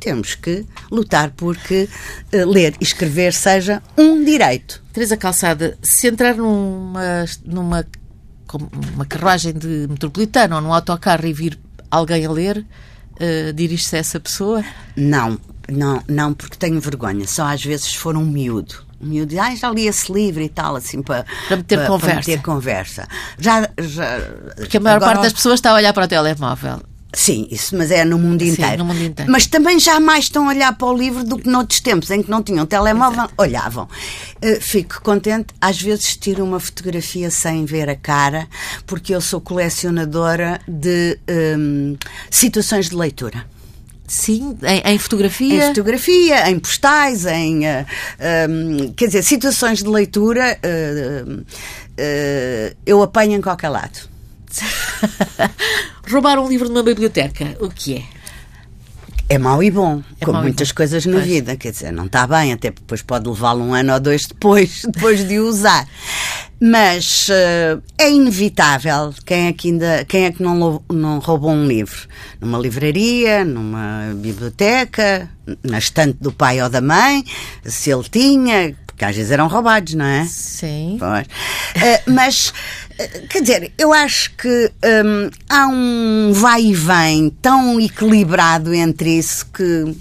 temos 0.00 0.34
que 0.34 0.64
lutar 0.90 1.30
porque 1.36 1.88
uh, 2.32 2.48
ler 2.48 2.74
e 2.80 2.84
escrever 2.84 3.32
seja 3.32 3.82
um 3.96 4.24
direito. 4.24 4.82
Teresa 4.92 5.16
Calçada, 5.16 5.76
se 5.82 6.08
entrar 6.08 6.36
numa, 6.36 7.24
numa 7.44 7.86
uma 8.94 9.04
carruagem 9.04 9.52
de 9.52 9.86
metropolitana 9.88 10.56
ou 10.56 10.62
num 10.62 10.72
autocarro 10.72 11.26
e 11.26 11.32
vir 11.32 11.58
alguém 11.90 12.24
a 12.24 12.30
ler, 12.30 12.58
uh, 12.58 13.52
dirige-se 13.52 13.96
a 13.96 13.98
essa 13.98 14.20
pessoa? 14.20 14.64
Não, 14.94 15.38
não, 15.68 16.02
não, 16.08 16.32
porque 16.32 16.56
tenho 16.56 16.80
vergonha. 16.80 17.26
Só 17.26 17.46
às 17.46 17.64
vezes 17.64 17.86
se 17.86 17.98
for 17.98 18.16
um 18.16 18.24
miúdo 18.24 18.85
o 19.00 19.06
miúdo 19.06 19.30
diz, 19.30 19.38
ah, 19.38 19.54
já 19.54 19.70
li 19.70 19.86
esse 19.86 20.12
livro 20.12 20.42
e 20.42 20.48
tal, 20.48 20.76
assim, 20.76 21.02
para, 21.02 21.24
para 21.48 21.56
meter 21.56 21.78
para, 21.78 21.86
conversa. 21.86 22.06
Para 22.06 22.16
meter 22.16 22.42
conversa. 22.42 23.08
Já, 23.38 23.68
já, 23.78 24.20
Porque 24.56 24.76
a 24.76 24.80
maior 24.80 25.00
parte 25.00 25.22
das 25.22 25.32
pessoas 25.32 25.54
está 25.54 25.70
a 25.70 25.74
olhar 25.74 25.92
para 25.92 26.04
o 26.04 26.08
telemóvel. 26.08 26.80
Sim, 27.16 27.48
isso, 27.50 27.74
mas 27.74 27.90
é 27.90 28.04
no 28.04 28.18
mundo, 28.18 28.44
Sim, 28.44 28.50
inteiro. 28.50 28.78
no 28.78 28.84
mundo 28.84 29.02
inteiro. 29.02 29.32
Mas 29.32 29.46
também 29.46 29.80
jamais 29.80 30.24
estão 30.24 30.44
a 30.44 30.48
olhar 30.48 30.76
para 30.76 30.86
o 30.86 30.94
livro 30.94 31.24
do 31.24 31.38
que 31.38 31.48
noutros 31.48 31.80
tempos, 31.80 32.10
em 32.10 32.22
que 32.22 32.30
não 32.30 32.42
tinham 32.42 32.66
telemóvel, 32.66 33.20
Exato. 33.20 33.34
olhavam. 33.38 33.88
Uh, 34.44 34.60
fico 34.60 35.00
contente, 35.02 35.54
às 35.58 35.80
vezes 35.80 36.14
tiro 36.14 36.44
uma 36.44 36.60
fotografia 36.60 37.30
sem 37.30 37.64
ver 37.64 37.88
a 37.88 37.96
cara, 37.96 38.46
porque 38.86 39.14
eu 39.14 39.20
sou 39.22 39.40
colecionadora 39.40 40.60
de 40.68 41.18
um, 41.58 41.96
situações 42.30 42.90
de 42.90 42.96
leitura. 42.96 43.46
Sim, 44.06 44.56
em, 44.62 44.94
em, 44.94 44.98
fotografia? 44.98 45.64
Em 45.64 45.66
fotografia, 45.68 46.50
em 46.50 46.58
postais, 46.58 47.26
em. 47.26 47.66
Uh, 47.66 47.86
um, 48.48 48.92
quer 48.92 49.06
dizer, 49.06 49.22
situações 49.22 49.82
de 49.82 49.88
leitura 49.88 50.58
uh, 50.64 51.40
uh, 51.40 52.76
eu 52.86 53.02
apanho 53.02 53.32
em 53.32 53.40
qualquer 53.40 53.68
lado. 53.68 54.08
Roubar 56.08 56.38
um 56.38 56.48
livro 56.48 56.68
numa 56.68 56.82
biblioteca, 56.82 57.56
o 57.60 57.68
que 57.68 57.96
é? 57.96 58.15
É 59.28 59.38
mau 59.38 59.60
e 59.60 59.72
bom, 59.72 60.02
é 60.20 60.24
como 60.24 60.40
muitas 60.40 60.70
coisas 60.70 61.04
na 61.04 61.14
pois. 61.14 61.26
vida, 61.26 61.56
quer 61.56 61.72
dizer, 61.72 61.92
não 61.92 62.06
está 62.06 62.28
bem, 62.28 62.52
até 62.52 62.70
depois 62.70 63.02
pode 63.02 63.28
levá-lo 63.28 63.64
um 63.64 63.74
ano 63.74 63.94
ou 63.94 63.98
dois 63.98 64.26
depois, 64.26 64.82
depois 64.86 65.26
de 65.26 65.40
usar. 65.40 65.84
Mas 66.60 67.28
uh, 67.28 67.82
é 67.98 68.08
inevitável 68.08 69.12
quem 69.26 69.48
é 69.48 69.52
que 69.52 69.68
ainda 69.68 70.04
quem 70.04 70.26
é 70.26 70.32
que 70.32 70.42
não, 70.42 70.80
não 70.88 71.18
roubou 71.18 71.50
um 71.50 71.66
livro 71.66 72.06
numa 72.40 72.56
livraria, 72.56 73.44
numa 73.44 74.14
biblioteca, 74.14 75.28
na 75.62 75.78
estante 75.78 76.18
do 76.20 76.30
pai 76.30 76.62
ou 76.62 76.68
da 76.68 76.80
mãe, 76.80 77.24
se 77.64 77.90
ele 77.90 78.04
tinha, 78.04 78.76
porque 78.96 79.04
às 79.04 79.14
vezes 79.14 79.30
eram 79.30 79.46
roubados, 79.46 79.92
não 79.92 80.06
é? 80.06 80.24
Sim. 80.24 80.96
Uh, 80.96 82.00
mas 82.10 82.48
uh, 82.48 83.28
quer 83.28 83.42
dizer, 83.42 83.72
eu 83.76 83.92
acho 83.92 84.30
que 84.34 84.72
um, 85.04 85.30
há 85.50 85.66
um 85.68 86.32
vai 86.32 86.62
e 86.62 86.74
vem 86.74 87.28
tão 87.42 87.78
equilibrado 87.78 88.72
entre 88.72 89.18
isso 89.18 89.44
que 89.52 89.94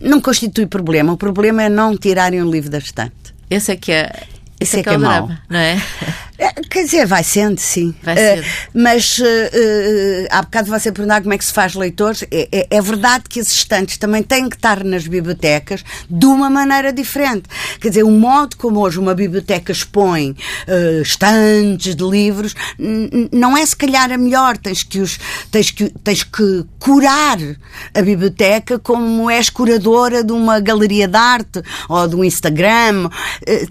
não 0.00 0.20
constitui 0.20 0.66
problema. 0.66 1.12
O 1.12 1.16
problema 1.16 1.62
é 1.62 1.68
não 1.68 1.96
tirarem 1.96 2.42
o 2.42 2.50
livro 2.50 2.68
da 2.68 2.78
estante. 2.78 3.14
Esse 3.48 3.72
é 3.72 3.76
que 3.76 3.92
é 3.92 4.24
isso 4.60 4.76
é, 4.76 4.80
é 4.80 4.82
que 4.82 4.88
é, 4.88 4.94
é 4.94 4.98
mau. 4.98 5.30
Não 5.48 5.58
é? 5.58 5.80
é? 6.42 6.52
Quer 6.68 6.84
dizer, 6.84 7.06
vai 7.06 7.22
sendo, 7.22 7.58
sim. 7.60 7.94
Vai 8.02 8.16
sendo. 8.16 8.40
Uh, 8.40 8.44
mas 8.74 9.18
uh, 9.18 9.22
uh, 9.22 10.26
há 10.30 10.42
bocado 10.42 10.68
você 10.68 10.90
perguntar 10.90 11.20
como 11.20 11.32
é 11.32 11.38
que 11.38 11.44
se 11.44 11.52
faz 11.52 11.74
leitores. 11.74 12.24
É, 12.30 12.48
é, 12.50 12.66
é, 12.68 12.82
verdade 12.82 13.24
que 13.28 13.38
esses 13.38 13.52
estantes 13.52 13.96
também 13.96 14.22
têm 14.22 14.48
que 14.48 14.56
estar 14.56 14.82
nas 14.82 15.06
bibliotecas 15.06 15.84
de 16.10 16.26
uma 16.26 16.50
maneira 16.50 16.92
diferente. 16.92 17.44
Quer 17.80 17.90
dizer, 17.90 18.02
o 18.02 18.10
modo 18.10 18.56
como 18.56 18.80
hoje 18.80 18.98
uma 18.98 19.14
biblioteca 19.14 19.70
expõe 19.70 20.36
estantes 21.02 21.94
de 21.94 22.04
livros 22.04 22.54
não 23.32 23.56
é 23.56 23.64
se 23.64 23.76
calhar 23.76 24.10
a 24.10 24.18
melhor. 24.18 24.56
Tens 24.56 24.82
que, 24.82 25.00
os, 25.00 25.18
tens, 25.50 25.70
que, 25.70 25.90
tens 26.02 26.22
que 26.22 26.64
curar 26.78 27.38
a 27.94 28.02
biblioteca 28.02 28.78
como 28.78 29.30
és 29.30 29.48
curadora 29.48 30.24
de 30.24 30.32
uma 30.32 30.60
galeria 30.60 31.06
de 31.06 31.16
arte 31.16 31.62
ou 31.88 32.08
de 32.08 32.16
um 32.16 32.24
Instagram. 32.24 33.08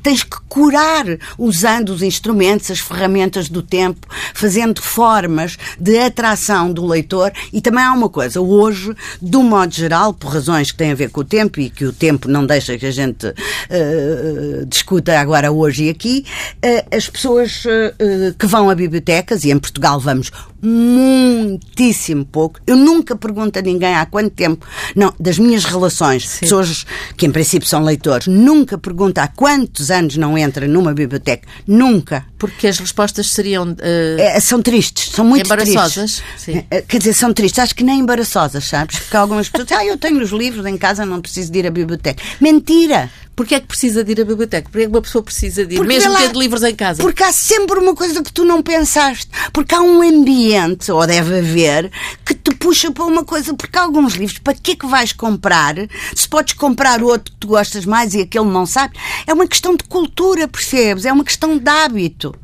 tens 0.01 0.23
que 0.23 0.37
curar 0.47 1.05
usando 1.37 1.89
os 1.89 2.01
instrumentos 2.01 2.60
as 2.69 2.79
ferramentas 2.79 3.47
do 3.47 3.61
tempo, 3.61 4.05
fazendo 4.33 4.81
formas 4.81 5.57
de 5.79 5.97
atração 5.97 6.73
do 6.73 6.85
leitor. 6.85 7.31
E 7.53 7.61
também 7.61 7.83
há 7.83 7.93
uma 7.93 8.09
coisa, 8.09 8.41
hoje, 8.41 8.93
um 9.21 9.43
modo 9.43 9.73
geral, 9.73 10.13
por 10.13 10.33
razões 10.33 10.71
que 10.71 10.77
têm 10.77 10.91
a 10.91 10.95
ver 10.95 11.09
com 11.09 11.21
o 11.21 11.25
tempo 11.25 11.59
e 11.59 11.69
que 11.69 11.85
o 11.85 11.93
tempo 11.93 12.27
não 12.27 12.45
deixa 12.45 12.77
que 12.77 12.85
a 12.85 12.91
gente 12.91 13.27
uh, 13.27 14.65
discuta 14.67 15.17
agora 15.17 15.51
hoje 15.51 15.85
e 15.85 15.89
aqui, 15.89 16.25
uh, 16.57 16.95
as 16.95 17.09
pessoas 17.09 17.63
uh, 17.65 18.33
que 18.37 18.45
vão 18.45 18.69
a 18.69 18.75
bibliotecas, 18.75 19.43
e 19.43 19.51
em 19.51 19.59
Portugal 19.59 19.99
vamos 19.99 20.31
muitíssimo 20.61 22.25
pouco. 22.25 22.59
Eu 22.65 22.75
nunca 22.75 23.15
pergunto 23.15 23.57
a 23.57 23.61
ninguém 23.61 23.95
há 23.95 24.05
quanto 24.05 24.31
tempo, 24.31 24.65
não, 24.95 25.13
das 25.19 25.39
minhas 25.39 25.65
relações, 25.65 26.27
Sim. 26.27 26.39
pessoas 26.41 26.85
que 27.17 27.25
em 27.25 27.31
princípio 27.31 27.67
são 27.67 27.83
leitores, 27.83 28.27
nunca 28.27 28.77
pergunto 28.77 29.19
há 29.19 29.27
quantos 29.27 29.89
anos 29.89 30.17
não 30.17 30.37
entra 30.37 30.67
numa 30.67 30.93
biblioteca. 30.93 31.47
Nunca. 31.65 32.25
Porque 32.37 32.67
as 32.67 32.79
respostas 32.79 33.31
seriam. 33.31 33.71
Uh... 33.71 34.19
É, 34.19 34.39
são 34.39 34.61
tristes, 34.61 35.11
são 35.13 35.25
muito 35.25 35.45
embaraçosas. 35.45 36.21
Sim. 36.37 36.63
É, 36.69 36.81
quer 36.81 36.97
dizer, 36.97 37.13
são 37.13 37.33
tristes, 37.33 37.59
acho 37.59 37.75
que 37.75 37.83
nem 37.83 37.99
embaraçosas, 37.99 38.65
sabes? 38.65 38.99
Porque 38.99 39.17
algumas 39.17 39.49
pessoas 39.49 39.67
dizem, 39.67 39.83
ah, 39.83 39.91
eu 39.91 39.97
tenho 39.97 40.21
os 40.21 40.31
livros 40.31 40.65
em 40.65 40.77
casa, 40.77 41.05
não 41.05 41.21
preciso 41.21 41.51
de 41.51 41.59
ir 41.59 41.67
à 41.67 41.71
biblioteca. 41.71 42.21
Mentira! 42.39 43.09
Porquê 43.35 43.55
é 43.55 43.59
que 43.59 43.67
precisa 43.67 44.03
de 44.03 44.11
ir 44.11 44.21
à 44.21 44.25
biblioteca? 44.25 44.69
Porquê 44.69 44.83
é 44.83 44.87
que 44.87 44.93
uma 44.93 45.01
pessoa 45.01 45.23
precisa 45.23 45.65
de 45.65 45.75
ir, 45.75 45.77
porque 45.77 45.93
mesmo 45.93 46.11
lá, 46.11 46.19
tendo 46.19 46.39
livros 46.39 46.63
em 46.63 46.75
casa? 46.75 47.01
Porque 47.01 47.23
há 47.23 47.31
sempre 47.31 47.79
uma 47.79 47.95
coisa 47.95 48.21
que 48.21 48.31
tu 48.31 48.43
não 48.43 48.61
pensaste. 48.61 49.29
Porque 49.53 49.73
há 49.73 49.81
um 49.81 50.01
ambiente, 50.01 50.91
ou 50.91 51.05
deve 51.07 51.39
haver, 51.39 51.91
que 52.25 52.33
te 52.35 52.53
puxa 52.55 52.91
para 52.91 53.05
uma 53.05 53.23
coisa. 53.23 53.53
Porque 53.53 53.77
há 53.77 53.83
alguns 53.83 54.13
livros, 54.13 54.37
para 54.37 54.53
que 54.53 54.71
é 54.71 54.75
que 54.75 54.85
vais 54.85 55.13
comprar? 55.13 55.75
Se 56.13 56.27
podes 56.27 56.53
comprar 56.53 57.01
outro 57.01 57.33
que 57.33 57.39
tu 57.39 57.47
gostas 57.47 57.85
mais 57.85 58.13
e 58.13 58.21
aquele 58.21 58.45
não 58.45 58.65
sabe. 58.65 58.97
É 59.25 59.33
uma 59.33 59.47
questão 59.47 59.75
de 59.75 59.85
cultura, 59.85 60.47
percebes? 60.47 61.05
É 61.05 61.11
uma 61.11 61.23
questão 61.23 61.57
de 61.57 61.69
hábito. 61.69 62.35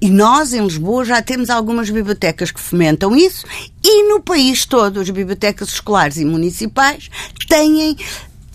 E 0.00 0.08
nós, 0.08 0.52
em 0.52 0.62
Lisboa, 0.62 1.04
já 1.04 1.20
temos 1.20 1.50
algumas 1.50 1.90
bibliotecas 1.90 2.50
que 2.50 2.60
fomentam 2.60 3.16
isso. 3.16 3.44
E 3.82 4.08
no 4.08 4.20
país 4.20 4.64
todo, 4.64 5.00
as 5.00 5.10
bibliotecas 5.10 5.68
escolares 5.68 6.16
e 6.16 6.24
municipais 6.24 7.10
têm 7.48 7.96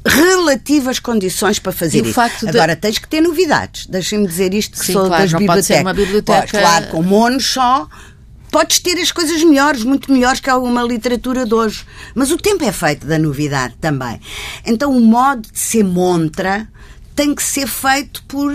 relativas 0.05 0.99
condições 0.99 1.59
para 1.59 1.71
fazer 1.71 2.05
isso. 2.05 2.19
De... 2.41 2.49
Agora 2.49 2.75
tens 2.75 2.97
que 2.97 3.07
ter 3.07 3.21
novidades. 3.21 3.85
Deixem-me 3.85 4.27
dizer 4.27 4.53
isto 4.53 4.77
que 4.79 4.85
Sim, 4.85 4.93
sou 4.93 5.07
claro, 5.07 5.23
das 5.23 5.33
bibliotecas. 5.33 5.95
Biblioteca... 5.95 6.39
Podes, 6.39 6.51
claro, 6.51 6.87
com 6.87 7.03
monos 7.03 7.45
só 7.45 7.87
podes 8.51 8.79
ter 8.79 8.99
as 8.99 9.11
coisas 9.11 9.41
melhores, 9.43 9.83
muito 9.83 10.11
melhores 10.11 10.41
que 10.41 10.49
alguma 10.49 10.83
literatura 10.83 11.45
de 11.45 11.53
hoje. 11.53 11.85
Mas 12.13 12.31
o 12.31 12.37
tempo 12.37 12.63
é 12.65 12.71
feito 12.71 13.07
da 13.07 13.17
novidade 13.17 13.75
também. 13.79 14.19
Então 14.65 14.91
o 14.95 14.99
modo 14.99 15.47
de 15.49 15.57
ser 15.57 15.83
montra 15.83 16.67
tem 17.15 17.33
que 17.33 17.41
ser 17.41 17.67
feito 17.67 18.21
por 18.23 18.51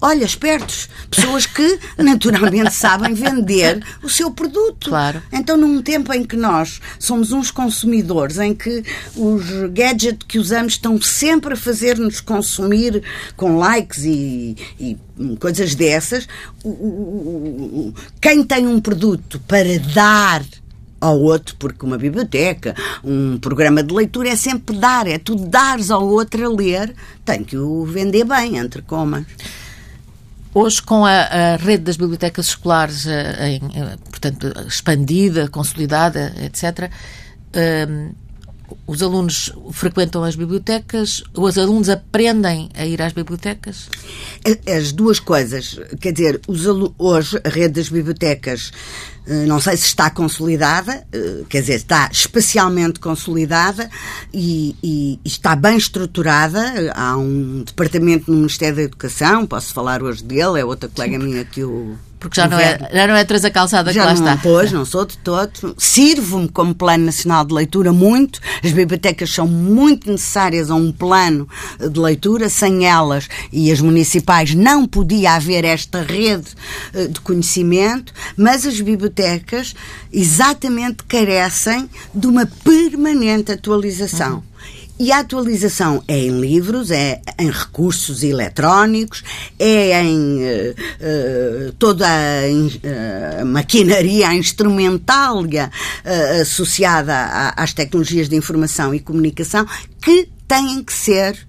olha, 0.00 0.24
espertos, 0.24 0.88
pessoas 1.10 1.46
que 1.46 1.78
naturalmente 1.98 2.72
sabem 2.74 3.14
vender 3.14 3.84
o 4.02 4.08
seu 4.08 4.30
produto. 4.30 4.90
Claro. 4.90 5.22
Então, 5.32 5.56
num 5.56 5.82
tempo 5.82 6.12
em 6.12 6.24
que 6.24 6.36
nós 6.36 6.80
somos 6.98 7.32
uns 7.32 7.50
consumidores, 7.50 8.38
em 8.38 8.54
que 8.54 8.82
os 9.14 9.44
gadgets 9.72 10.26
que 10.26 10.38
usamos 10.38 10.74
estão 10.74 11.00
sempre 11.00 11.54
a 11.54 11.56
fazer-nos 11.56 12.20
consumir 12.20 13.02
com 13.36 13.56
likes 13.56 14.04
e, 14.04 14.56
e 14.78 14.96
coisas 15.38 15.74
dessas, 15.74 16.26
quem 18.20 18.44
tem 18.44 18.66
um 18.66 18.80
produto 18.80 19.40
para 19.46 19.78
dar 19.94 20.42
ao 21.00 21.20
outro, 21.20 21.54
porque 21.58 21.84
uma 21.84 21.98
biblioteca, 21.98 22.74
um 23.04 23.38
programa 23.38 23.82
de 23.82 23.94
leitura 23.94 24.30
é 24.30 24.36
sempre 24.36 24.76
dar, 24.76 25.06
é 25.06 25.18
tu 25.18 25.34
dares 25.36 25.90
ao 25.90 26.06
outro 26.06 26.44
a 26.44 26.48
ler, 26.48 26.94
tem 27.24 27.44
que 27.44 27.56
o 27.56 27.84
vender 27.84 28.24
bem, 28.24 28.56
entre 28.56 28.82
comas. 28.82 29.24
Hoje, 30.58 30.80
com 30.80 31.04
a, 31.04 31.10
a, 31.10 31.56
rede 31.56 31.84
das 31.84 31.98
bibliotecas 31.98 32.46
escolares, 32.46 33.06
eh, 33.06 33.46
em, 33.46 33.56
eh, 33.56 33.98
portanto, 34.08 34.46
expandida, 34.66 35.50
consolidada, 35.50 36.32
etc., 36.40 36.90
os 38.86 39.02
alunos 39.02 39.52
frequentam 39.72 40.22
as 40.24 40.36
bibliotecas? 40.36 41.22
Os 41.34 41.58
alunos 41.58 41.88
aprendem 41.88 42.68
a 42.74 42.86
ir 42.86 43.00
às 43.02 43.12
bibliotecas? 43.12 43.88
As 44.66 44.92
duas 44.92 45.20
coisas. 45.20 45.78
Quer 46.00 46.12
dizer, 46.12 46.40
os 46.46 46.66
hoje 46.98 47.40
a 47.44 47.48
rede 47.48 47.74
das 47.74 47.88
bibliotecas 47.88 48.72
eh, 49.26 49.44
não 49.44 49.60
sei 49.60 49.76
se 49.76 49.86
está 49.86 50.08
consolidada, 50.08 51.04
eh, 51.12 51.42
quer 51.48 51.60
dizer, 51.60 51.74
está 51.74 52.08
especialmente 52.12 53.00
consolidada 53.00 53.90
e, 54.32 54.76
e, 54.82 55.18
está 55.24 55.56
bem 55.56 55.76
estruturada. 55.76 56.92
Há 56.94 57.16
um 57.16 57.64
departamento 57.64 58.30
no 58.30 58.38
Ministério 58.38 58.76
da 58.76 58.82
Educação, 58.82 59.44
posso 59.46 59.74
falar 59.74 60.02
hoje 60.02 60.22
dele, 60.22 60.60
é 60.60 60.64
outra 60.64 60.88
colega 60.88 61.18
minha 61.18 61.44
que 61.44 61.64
o 61.64 61.96
porque 62.26 62.40
já 62.40 62.48
não, 62.48 62.58
é, 62.58 62.78
já 62.92 63.06
não 63.06 63.14
é 63.14 63.24
Teresa 63.24 63.50
Calçada 63.50 63.92
já 63.92 64.00
que 64.00 64.06
lá 64.06 64.14
não, 64.14 64.20
está. 64.20 64.42
Pois, 64.42 64.72
não 64.72 64.84
sou 64.84 65.04
de 65.04 65.16
todo. 65.18 65.76
Sirvo-me 65.78 66.48
como 66.48 66.74
Plano 66.74 67.04
Nacional 67.04 67.44
de 67.44 67.54
Leitura 67.54 67.92
muito. 67.92 68.40
As 68.64 68.72
bibliotecas 68.72 69.30
são 69.30 69.46
muito 69.46 70.10
necessárias 70.10 70.70
a 70.70 70.74
um 70.74 70.90
plano 70.90 71.48
de 71.78 72.00
leitura. 72.00 72.48
Sem 72.48 72.86
elas 72.86 73.28
e 73.52 73.70
as 73.70 73.80
municipais 73.80 74.54
não 74.54 74.86
podia 74.86 75.34
haver 75.34 75.64
esta 75.64 76.02
rede 76.02 76.48
eh, 76.92 77.06
de 77.06 77.20
conhecimento, 77.20 78.12
mas 78.36 78.66
as 78.66 78.80
bibliotecas 78.80 79.74
exatamente 80.12 81.04
carecem 81.04 81.88
de 82.14 82.26
uma 82.26 82.46
permanente 82.64 83.52
atualização. 83.52 84.36
Uhum. 84.36 84.55
E 84.98 85.12
a 85.12 85.18
atualização 85.18 86.02
é 86.08 86.18
em 86.18 86.40
livros, 86.40 86.90
é 86.90 87.20
em 87.38 87.50
recursos 87.50 88.22
eletrónicos, 88.22 89.22
é 89.58 90.02
em 90.02 90.38
uh, 90.38 91.68
uh, 91.68 91.72
toda 91.78 92.06
a, 92.08 93.42
uh, 93.42 93.46
maquinaria, 93.46 94.28
a 94.28 94.34
instrumentália 94.34 95.70
associada 96.40 97.52
às 97.56 97.74
tecnologias 97.74 98.28
de 98.28 98.36
informação 98.36 98.94
e 98.94 99.00
comunicação 99.00 99.66
que 100.00 100.30
têm 100.48 100.82
que 100.82 100.92
ser 100.92 101.46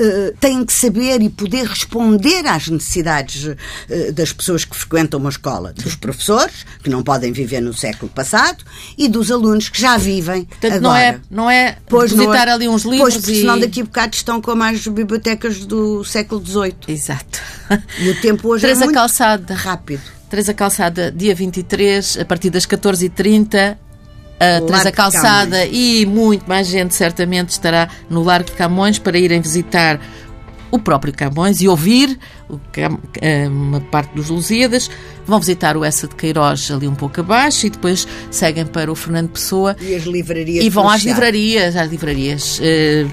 eh, 0.00 0.32
têm 0.38 0.64
que 0.64 0.72
saber 0.72 1.20
e 1.22 1.28
poder 1.28 1.66
responder 1.66 2.46
às 2.46 2.68
necessidades 2.68 3.44
uh, 3.46 4.12
das 4.12 4.32
pessoas 4.32 4.64
que 4.64 4.76
frequentam 4.76 5.18
uma 5.18 5.28
escola, 5.28 5.72
dos 5.72 5.96
professores, 5.96 6.64
que 6.84 6.88
não 6.88 7.02
podem 7.02 7.32
viver 7.32 7.60
no 7.60 7.74
século 7.74 8.08
passado, 8.08 8.64
e 8.96 9.08
dos 9.08 9.28
alunos 9.28 9.68
que 9.68 9.80
já 9.80 9.96
vivem 9.96 10.44
Portanto, 10.44 10.74
agora. 10.74 10.80
não 10.80 10.96
é, 10.96 11.20
não 11.28 11.50
é 11.50 11.78
pois 11.88 12.12
visitar 12.12 12.46
não 12.46 12.52
é, 12.52 12.54
ali 12.54 12.68
uns 12.68 12.82
livros 12.84 13.00
pois, 13.00 13.16
porque 13.16 13.32
e... 13.32 13.40
senão 13.40 13.58
daqui 13.58 13.80
a 13.80 13.84
bocado 13.84 14.14
estão 14.14 14.40
como 14.40 14.62
as 14.62 14.86
bibliotecas 14.86 15.66
do 15.66 16.04
século 16.04 16.44
XVIII. 16.46 16.76
Exato. 16.86 17.40
E 17.98 18.10
o 18.10 18.20
tempo 18.20 18.48
hoje 18.48 18.62
Teresa 18.62 18.82
é 18.82 18.84
muito 18.84 18.96
Calçada. 18.96 19.54
rápido. 19.54 20.02
Teresa 20.30 20.54
Calçada, 20.54 21.10
dia 21.10 21.34
23, 21.34 22.18
a 22.18 22.24
partir 22.24 22.50
das 22.50 22.66
14h30, 22.66 23.76
a 24.40 24.60
Teresa 24.60 24.92
Calçada 24.92 25.66
e 25.66 26.06
muito 26.06 26.48
mais 26.48 26.66
gente 26.66 26.94
certamente 26.94 27.50
estará 27.50 27.88
no 28.08 28.22
Largo 28.22 28.50
de 28.50 28.56
Camões 28.56 28.98
para 28.98 29.18
irem 29.18 29.40
visitar 29.40 30.00
o 30.70 30.78
próprio 30.78 31.12
Camões 31.12 31.60
e 31.60 31.68
ouvir 31.68 32.18
eh, 33.20 33.48
uma 33.48 33.80
parte 33.80 34.14
dos 34.14 34.28
Lusíadas. 34.28 34.90
Vão 35.26 35.40
visitar 35.40 35.76
o 35.76 35.84
Essa 35.84 36.06
de 36.06 36.14
Queiroz 36.14 36.70
ali 36.70 36.86
um 36.86 36.94
pouco 36.94 37.20
abaixo 37.20 37.66
e 37.66 37.70
depois 37.70 38.06
seguem 38.30 38.66
para 38.66 38.92
o 38.92 38.94
Fernando 38.94 39.30
Pessoa. 39.30 39.76
E 39.80 39.94
as 39.94 40.04
livrarias. 40.04 40.64
E 40.64 40.70
vão 40.70 40.88
às 40.88 41.02
livrarias, 41.02 41.74
às 41.74 41.90
livrarias. 41.90 42.60
Eh, 42.62 43.06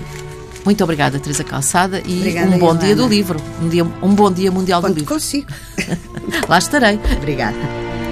muito 0.65 0.83
obrigada, 0.83 1.19
Teresa 1.19 1.43
Calçada, 1.43 2.01
e 2.05 2.17
obrigada, 2.17 2.47
um 2.47 2.59
bom 2.59 2.65
Ilana. 2.71 2.79
dia 2.79 2.95
do 2.95 3.07
livro. 3.07 3.39
Um, 3.61 3.69
dia, 3.69 3.83
um 3.83 4.15
bom 4.15 4.31
dia 4.31 4.51
mundial 4.51 4.81
Quando 4.81 4.95
do 4.95 4.99
livro. 4.99 5.13
consigo. 5.13 5.47
Lá 6.49 6.57
estarei. 6.57 6.99
Obrigada. 7.17 8.04